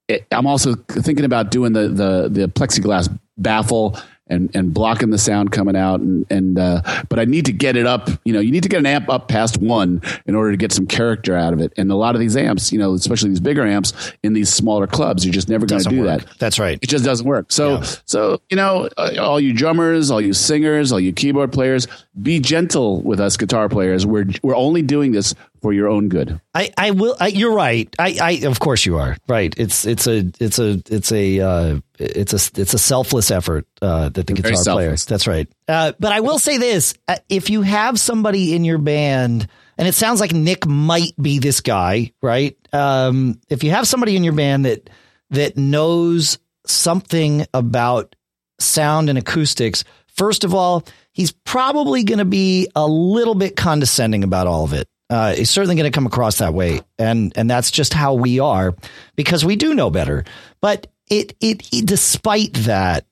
[0.07, 3.97] It, I'm also thinking about doing the, the, the plexiglass baffle
[4.29, 7.75] and and blocking the sound coming out and and uh, but I need to get
[7.75, 8.09] it up.
[8.25, 10.71] You know, you need to get an amp up past one in order to get
[10.71, 11.73] some character out of it.
[11.77, 14.87] And a lot of these amps, you know, especially these bigger amps in these smaller
[14.87, 16.21] clubs, you're just never going to do work.
[16.25, 16.39] that.
[16.39, 16.79] That's right.
[16.81, 17.51] It just doesn't work.
[17.51, 17.85] So Yeah.
[18.05, 21.87] so you know, uh, all you drummers, all you singers, all you keyboard players,
[22.21, 24.05] be gentle with us guitar players.
[24.05, 26.39] We're we're only doing this for your own good.
[26.53, 27.15] I, I will.
[27.19, 27.93] I, you're right.
[27.99, 29.53] I, I, of course you are right.
[29.57, 34.09] It's, it's a, it's a, it's a, uh, it's a, it's a selfless effort uh,
[34.09, 34.87] that the Very guitar player.
[34.89, 35.05] selfless.
[35.05, 35.47] That's right.
[35.67, 39.47] Uh, but I will say this: uh, if you have somebody in your band,
[39.77, 42.57] and it sounds like Nick might be this guy, right?
[42.73, 44.89] Um, if you have somebody in your band that
[45.31, 48.15] that knows something about
[48.59, 49.83] sound and acoustics,
[50.15, 54.73] first of all, he's probably going to be a little bit condescending about all of
[54.73, 54.87] it.
[55.09, 58.39] Uh, he's certainly going to come across that way, and and that's just how we
[58.39, 58.75] are
[59.15, 60.25] because we do know better.
[60.61, 63.05] But it it, it despite that,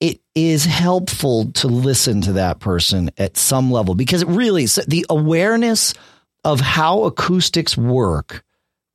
[0.00, 5.04] it is helpful to listen to that person at some level because it really the
[5.10, 5.92] awareness
[6.42, 8.42] of how acoustics work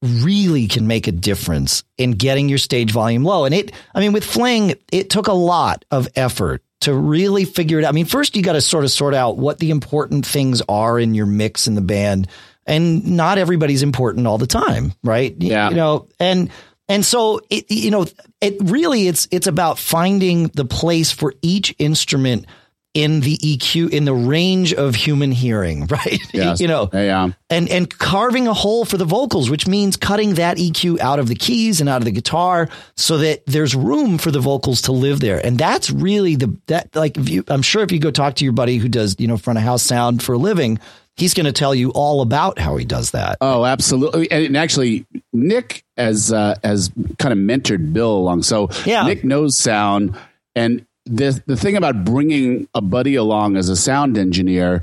[0.02, 3.46] really can make a difference in getting your stage volume low.
[3.46, 7.78] And it, I mean, with Fling, it took a lot of effort to really figure
[7.78, 7.90] it out.
[7.90, 11.00] I mean, first you got to sort of sort out what the important things are
[11.00, 12.28] in your mix in the band.
[12.66, 15.36] And not everybody's important all the time, right?
[15.38, 15.70] Yeah.
[15.70, 16.50] You know, and,
[16.88, 18.06] and so it, you know,
[18.42, 22.48] it really, it's, it's about finding the place for each instrument
[22.96, 26.20] in the EQ, in the range of human hearing, right?
[26.34, 26.60] Yes.
[26.62, 27.30] you know, yeah.
[27.52, 31.28] and and carving a hole for the vocals, which means cutting that EQ out of
[31.28, 34.92] the keys and out of the guitar, so that there's room for the vocals to
[34.92, 35.46] live there.
[35.46, 38.44] And that's really the that like if you, I'm sure if you go talk to
[38.44, 40.80] your buddy who does you know front of house sound for a living,
[41.18, 43.38] he's going to tell you all about how he does that.
[43.42, 44.32] Oh, absolutely.
[44.32, 48.44] And, actually, Nick has uh, has kind of mentored Bill along.
[48.44, 49.06] So Yeah.
[49.06, 50.18] Nick knows sound,
[50.56, 54.82] and the the thing about bringing a buddy along as a sound engineer.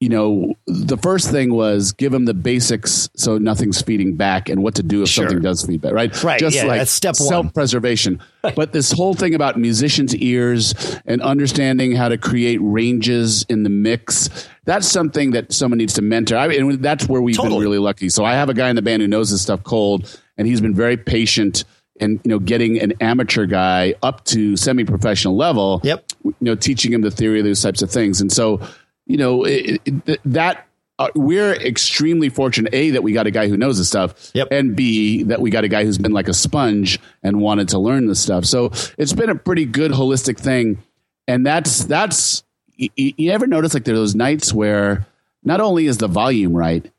[0.00, 4.62] You know, the first thing was give him the basics so nothing's feeding back and
[4.62, 5.24] what to do if Sure.
[5.24, 6.22] something does feed back, right?
[6.22, 7.28] Right, Just yeah, like that's step one.
[7.28, 8.20] self preservation.
[8.54, 10.72] But this whole thing about musicians' ears
[11.04, 16.02] and understanding how to create ranges in the mix, that's something that someone needs to
[16.02, 16.36] mentor.
[16.36, 17.56] I mean, and that's where we've Totally.
[17.56, 18.08] been really lucky.
[18.08, 20.60] So I have a guy in the band who knows this stuff cold, and he's
[20.60, 21.64] been very patient
[22.00, 25.80] and you know getting an amateur guy up to semi-professional level.
[25.84, 26.04] Yep.
[26.24, 28.60] You know, teaching him the theory of those types of things, and so
[29.06, 30.64] you know it, it, that.
[31.00, 34.48] Uh, we're extremely fortunate, a that we got a guy who knows this stuff, Yep.
[34.50, 37.78] and b that we got a guy who's been like a sponge and wanted to
[37.78, 38.44] learn this stuff.
[38.44, 40.82] So it's been a pretty good holistic thing,
[41.28, 42.42] and that's that's
[42.74, 45.06] you, you ever notice like there are those nights where
[45.44, 46.90] not only is the volume right,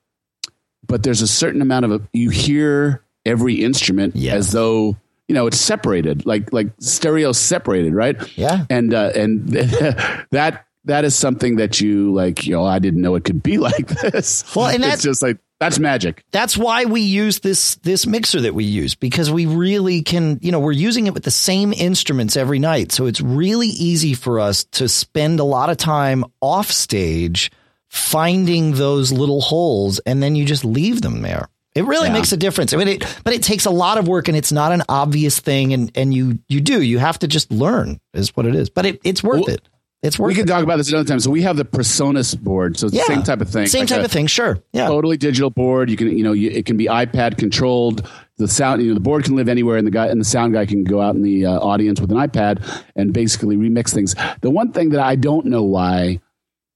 [0.87, 4.35] but there's a certain amount of you hear every instrument Yes.
[4.35, 4.97] as though
[5.27, 8.15] you know it's separated, like like stereo separated, right?
[8.37, 8.65] Yeah.
[8.69, 9.47] and uh, and
[10.31, 12.45] that that is something that you like.
[12.47, 14.43] You know, I didn't know it could be like this.
[14.55, 16.23] Well, and it's that's- just like that's magic.
[16.31, 20.53] that's why we use this this mixer that we use because we really can you
[20.53, 24.39] know we're using it with the same instruments every night so it's really easy for
[24.39, 27.51] us to spend a lot of time off stage
[27.89, 31.49] finding those little holes and then you just leave them there
[31.79, 32.13] it really Yeah.
[32.13, 34.51] makes a difference I mean it but it takes a lot of work and it's
[34.51, 38.35] not an obvious thing and and you you do you have to just learn is
[38.35, 39.61] what it is but it, it's worth Well, it
[40.01, 40.31] it's worth it.
[40.31, 41.19] We can it talk about this another time.
[41.19, 42.77] So we have the Presonus board.
[42.79, 43.67] So it's yeah the same type of thing.
[43.67, 45.89] same Like type of thing sure yeah Totally digital board.
[45.89, 48.07] You can, you know, you, it can be iPad controlled.
[48.37, 50.53] The sound, you know, the board can live anywhere, and the guy and the sound
[50.53, 52.63] guy can go out in the uh, audience with an iPad
[52.95, 54.15] and basically remix things.
[54.39, 56.21] The one thing that I don't know why,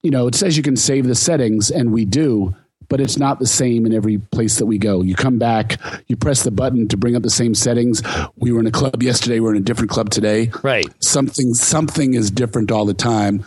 [0.03, 2.53] you know, it says you can save the settings, and we do,
[2.93, 5.01] but it's not the same in every place that we go.
[5.01, 8.03] You come back, you press the button to bring up the same settings.
[8.35, 9.39] We were in a club yesterday.
[9.39, 10.51] We're in a different club today.
[10.61, 13.43] right Something something is different all the time.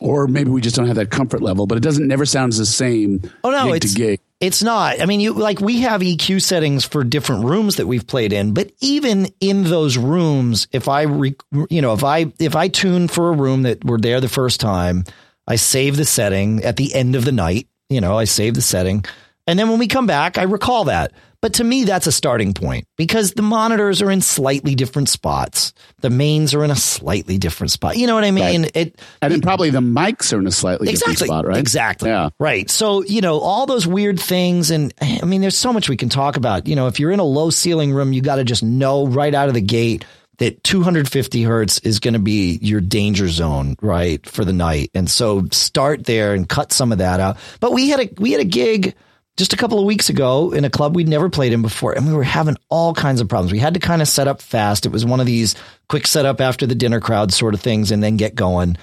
[0.00, 2.66] Or maybe we just don't have that comfort level, but it doesn't never sounds the
[2.66, 3.20] same.
[3.42, 4.20] Oh no, gig it's to gig.
[4.38, 5.00] it's not.
[5.00, 8.54] I mean, you like we have EQ settings for different rooms that we've played in,
[8.54, 11.34] but even in those rooms, if I re,
[11.68, 14.60] you know, if I if I tune for a room that we're there the first
[14.60, 15.02] time,
[15.48, 18.62] I save the setting at the end of the night, you know, I save the
[18.62, 19.04] setting.
[19.46, 21.12] And then when we come back, I recall that.
[21.42, 25.74] But to me, that's a starting point because the monitors are in slightly different spots.
[26.00, 27.98] The mains are in a slightly different spot.
[27.98, 28.62] You know what I mean?
[28.62, 28.70] Right.
[28.74, 31.58] It And then probably the mics are in a slightly different exactly spot, right?
[31.58, 32.30] exactly Yeah.
[32.38, 35.98] right so you know all those weird things and i mean there's so much we
[35.98, 38.44] can talk about you know if you're in a low ceiling room you got to
[38.44, 40.06] just know right out of the gate
[40.38, 45.08] that 250 hertz is going to be your danger zone right for the night and
[45.10, 48.40] so start there and cut some of that out but we had a we had
[48.40, 48.94] a gig
[49.36, 52.06] just a couple of weeks ago in a club we'd never played in before, and
[52.06, 53.52] we were having all kinds of problems.
[53.52, 54.86] We had to kind of set up fast.
[54.86, 55.56] It was one of these
[55.88, 58.76] quick setup after the dinner crowd sort of things, and then get going.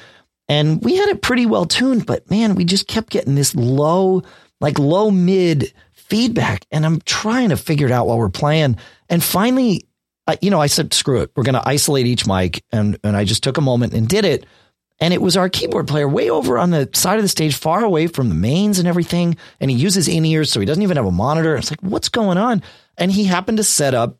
[0.50, 4.24] And we had it pretty well tuned, but man, we just kept getting this low,
[4.60, 6.66] like low mid feedback.
[6.72, 8.76] And I'm trying to figure it out while we're playing.
[9.08, 9.88] And finally,
[10.42, 11.32] you know, I said, screw it.
[11.36, 12.64] We're going to isolate each mic.
[12.72, 14.46] And, and I just took a moment and did it.
[15.00, 17.84] And it was our keyboard player way over on the side of the stage, far
[17.84, 19.36] away from the mains and everything.
[19.60, 21.56] And he uses in ears, so he doesn't even have a monitor.
[21.56, 22.62] It's like, what's going on?
[22.98, 24.18] And he happened to set up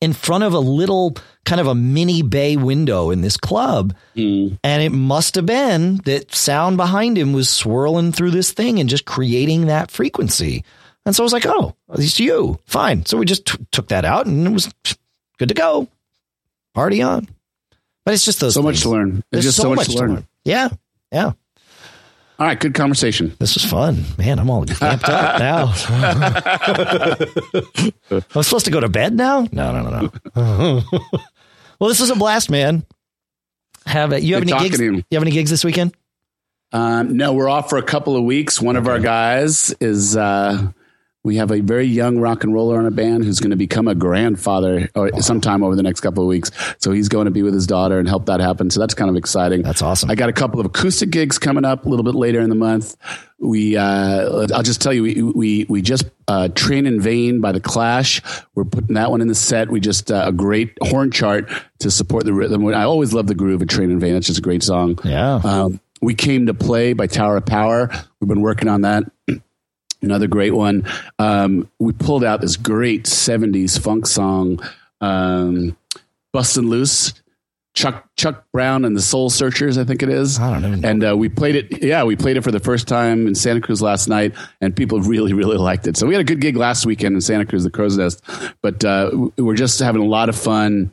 [0.00, 3.94] in front of a little kind of a mini bay window in this club.
[4.16, 4.58] Mm.
[4.62, 8.88] And it must have been that sound behind him was swirling through this thing and
[8.88, 10.64] just creating that frequency.
[11.04, 12.58] And so I was like, oh, it's you.
[12.66, 13.06] Fine.
[13.06, 14.72] So we just t- took that out and it was
[15.38, 15.88] good to go.
[16.74, 17.28] Party on.
[18.04, 18.54] But it's just those.
[18.54, 18.76] So things.
[18.76, 19.24] much to learn.
[19.30, 20.14] There's just so, so much, much, to learn.
[20.14, 20.26] learn.
[20.44, 20.68] Yeah.
[21.12, 21.32] Yeah.
[22.40, 23.34] All right, good conversation.
[23.40, 24.04] This was fun.
[24.16, 25.72] Man, I'm all amped up now.
[28.34, 29.48] I'm supposed to go to bed now?
[29.50, 30.82] No, no, no, no.
[31.80, 32.86] well, this was a blast, man.
[33.86, 34.22] Have it.
[34.22, 34.80] You have good any gigs?
[34.80, 35.96] You have any gigs this weekend?
[36.70, 38.60] Um, no, we're off for a couple of weeks.
[38.60, 38.84] One okay.
[38.84, 40.70] of our guys is uh,
[41.28, 43.86] we have a very young rock and roller on a band who's going to become
[43.86, 45.20] a grandfather or wow.
[45.20, 46.50] sometime over the next couple of weeks.
[46.78, 48.70] So he's going to be with his daughter and help that happen.
[48.70, 49.60] So that's kind of exciting.
[49.60, 50.10] That's awesome.
[50.10, 52.56] I got a couple of acoustic gigs coming up a little bit later in the
[52.56, 52.96] month.
[53.38, 57.52] We, uh, I'll just tell you, we, we, we just, uh, Train in Vain by
[57.52, 58.22] The Clash.
[58.54, 59.68] We're putting that one in the set.
[59.68, 61.50] We just, uh, a great horn chart
[61.80, 62.66] to support the rhythm.
[62.68, 64.16] I always love the groove of Train in Vain.
[64.16, 64.98] It's just a great song.
[65.04, 65.42] Yeah.
[65.44, 67.90] Um, we came to play by Tower of Power.
[68.18, 69.04] We've been working on that
[70.02, 70.86] another great one.
[71.18, 74.60] Um, we pulled out this great 70s funk song,
[75.00, 75.76] um,
[76.32, 77.14] Bustin' Loose.
[77.74, 80.40] Chuck Chuck Brown and the Soul Searchers, I think it is.
[80.40, 80.88] I don't know.
[80.88, 81.80] And uh, we played it.
[81.80, 85.00] Yeah, we played it for the first time in Santa Cruz last night, and people
[85.00, 85.96] really, really liked it.
[85.96, 88.20] So we had a good gig last weekend in Santa Cruz, the Crow's Nest.
[88.62, 90.90] But uh, we're just having a lot of fun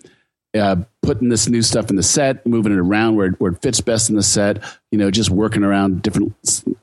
[0.56, 3.82] uh, putting this new stuff in the set, moving it around where, where it fits
[3.82, 6.34] best in the set, you know, just working around different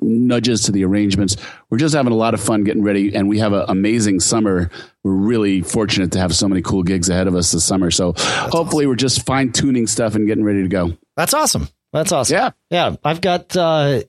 [0.01, 1.37] nudges to the arrangements.
[1.71, 4.71] We're just having a lot of fun getting ready, and we have an amazing summer.
[5.03, 7.91] We're really fortunate to have so many cool gigs ahead of us this summer.
[7.91, 8.91] So That's hopefully, awesome.
[8.91, 10.97] we're just fine tuning stuff and getting ready to go.
[11.17, 11.69] That's awesome.
[11.93, 12.35] That's awesome.
[12.37, 12.51] Yeah.
[12.71, 12.97] Yeah.
[13.05, 14.03] I've got, uh,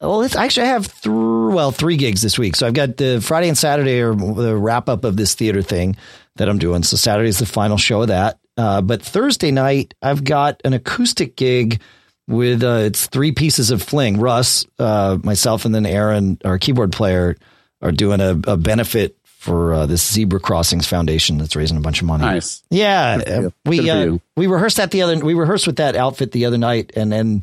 [0.00, 2.56] well, actually, I have th- well three gigs this week.
[2.56, 5.96] So I've got the Friday and Saturday are the wrap up of this theater thing
[6.36, 6.82] that I'm doing.
[6.82, 8.38] So Saturday is the final show of that.
[8.56, 11.80] Uh, but Thursday night, I've got an acoustic gig
[12.26, 14.18] with uh, it's three pieces of fling.
[14.18, 17.36] Russ, uh, myself, and then Aaron, our keyboard player,
[17.82, 22.00] are doing a, a benefit for uh, this Zebra Crossings Foundation that's raising a bunch
[22.00, 22.24] of money.
[22.24, 22.62] Nice.
[22.70, 25.18] Yeah, we uh, we rehearsed that the other.
[25.24, 27.42] We rehearsed with that outfit the other night, and then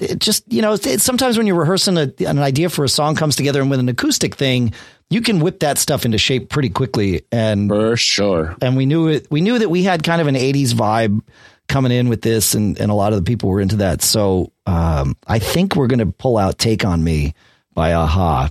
[0.00, 3.14] it just you know it, sometimes when you're rehearsing a, an idea for a song
[3.14, 4.72] comes together, and with an acoustic thing,
[5.10, 7.22] you can whip that stuff into shape pretty quickly.
[7.30, 8.56] And for sure.
[8.62, 9.30] And we knew it.
[9.30, 11.20] We knew that we had kind of an '80s vibe
[11.68, 14.02] coming in with this, and and a lot of the people were into that.
[14.02, 17.34] So um, I think we're going to pull out "Take on Me"
[17.74, 18.50] by a-ha.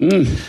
[0.00, 0.40] Mm.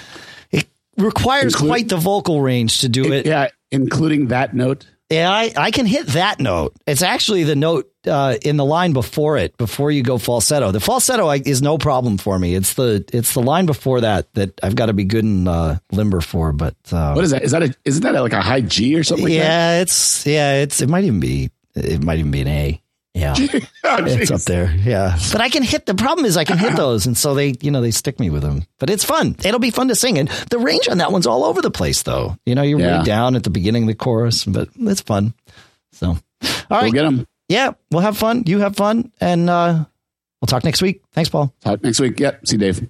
[0.52, 0.68] It
[0.98, 3.26] requires quite the vocal range to do it.
[3.26, 4.86] Yeah, including that note.
[5.10, 6.76] Yeah, I, I can hit that note.
[6.86, 10.72] It's actually the note uh, in the line before it, before you go falsetto.
[10.72, 12.54] The falsetto is no problem for me.
[12.54, 15.80] It's the it's the line before that that I've got to be good and uh,
[15.92, 16.54] limber for.
[16.54, 17.44] But uh, what is that?
[17.44, 19.28] Is that a, isn't that like a high G or something?
[19.30, 22.82] yeah, like it's yeah, it's it might even be it might even be an A.
[23.16, 23.34] Yeah,
[23.84, 24.72] oh, it's up there.
[24.72, 25.86] Yeah, but I can hit.
[25.88, 28.30] The problem is I can hit those, and so they, you know, they stick me
[28.30, 28.64] with them.
[28.78, 29.36] But it's fun.
[29.44, 32.04] It'll be fun to sing, and the range on that one's all over the place,
[32.04, 32.38] though.
[32.46, 33.00] You know, you're yeah.
[33.00, 35.34] way down at the beginning of the chorus, but it's fun.
[35.94, 36.18] So, all
[36.70, 37.28] right, we'll get them.
[37.48, 38.44] Yeah, we'll have fun.
[38.46, 39.86] You have fun, and uh,
[40.40, 41.02] we'll talk next week.
[41.12, 41.54] Thanks, Paul.
[41.62, 42.20] Talk next week.
[42.20, 42.48] Yep.
[42.48, 42.88] See you, Dave.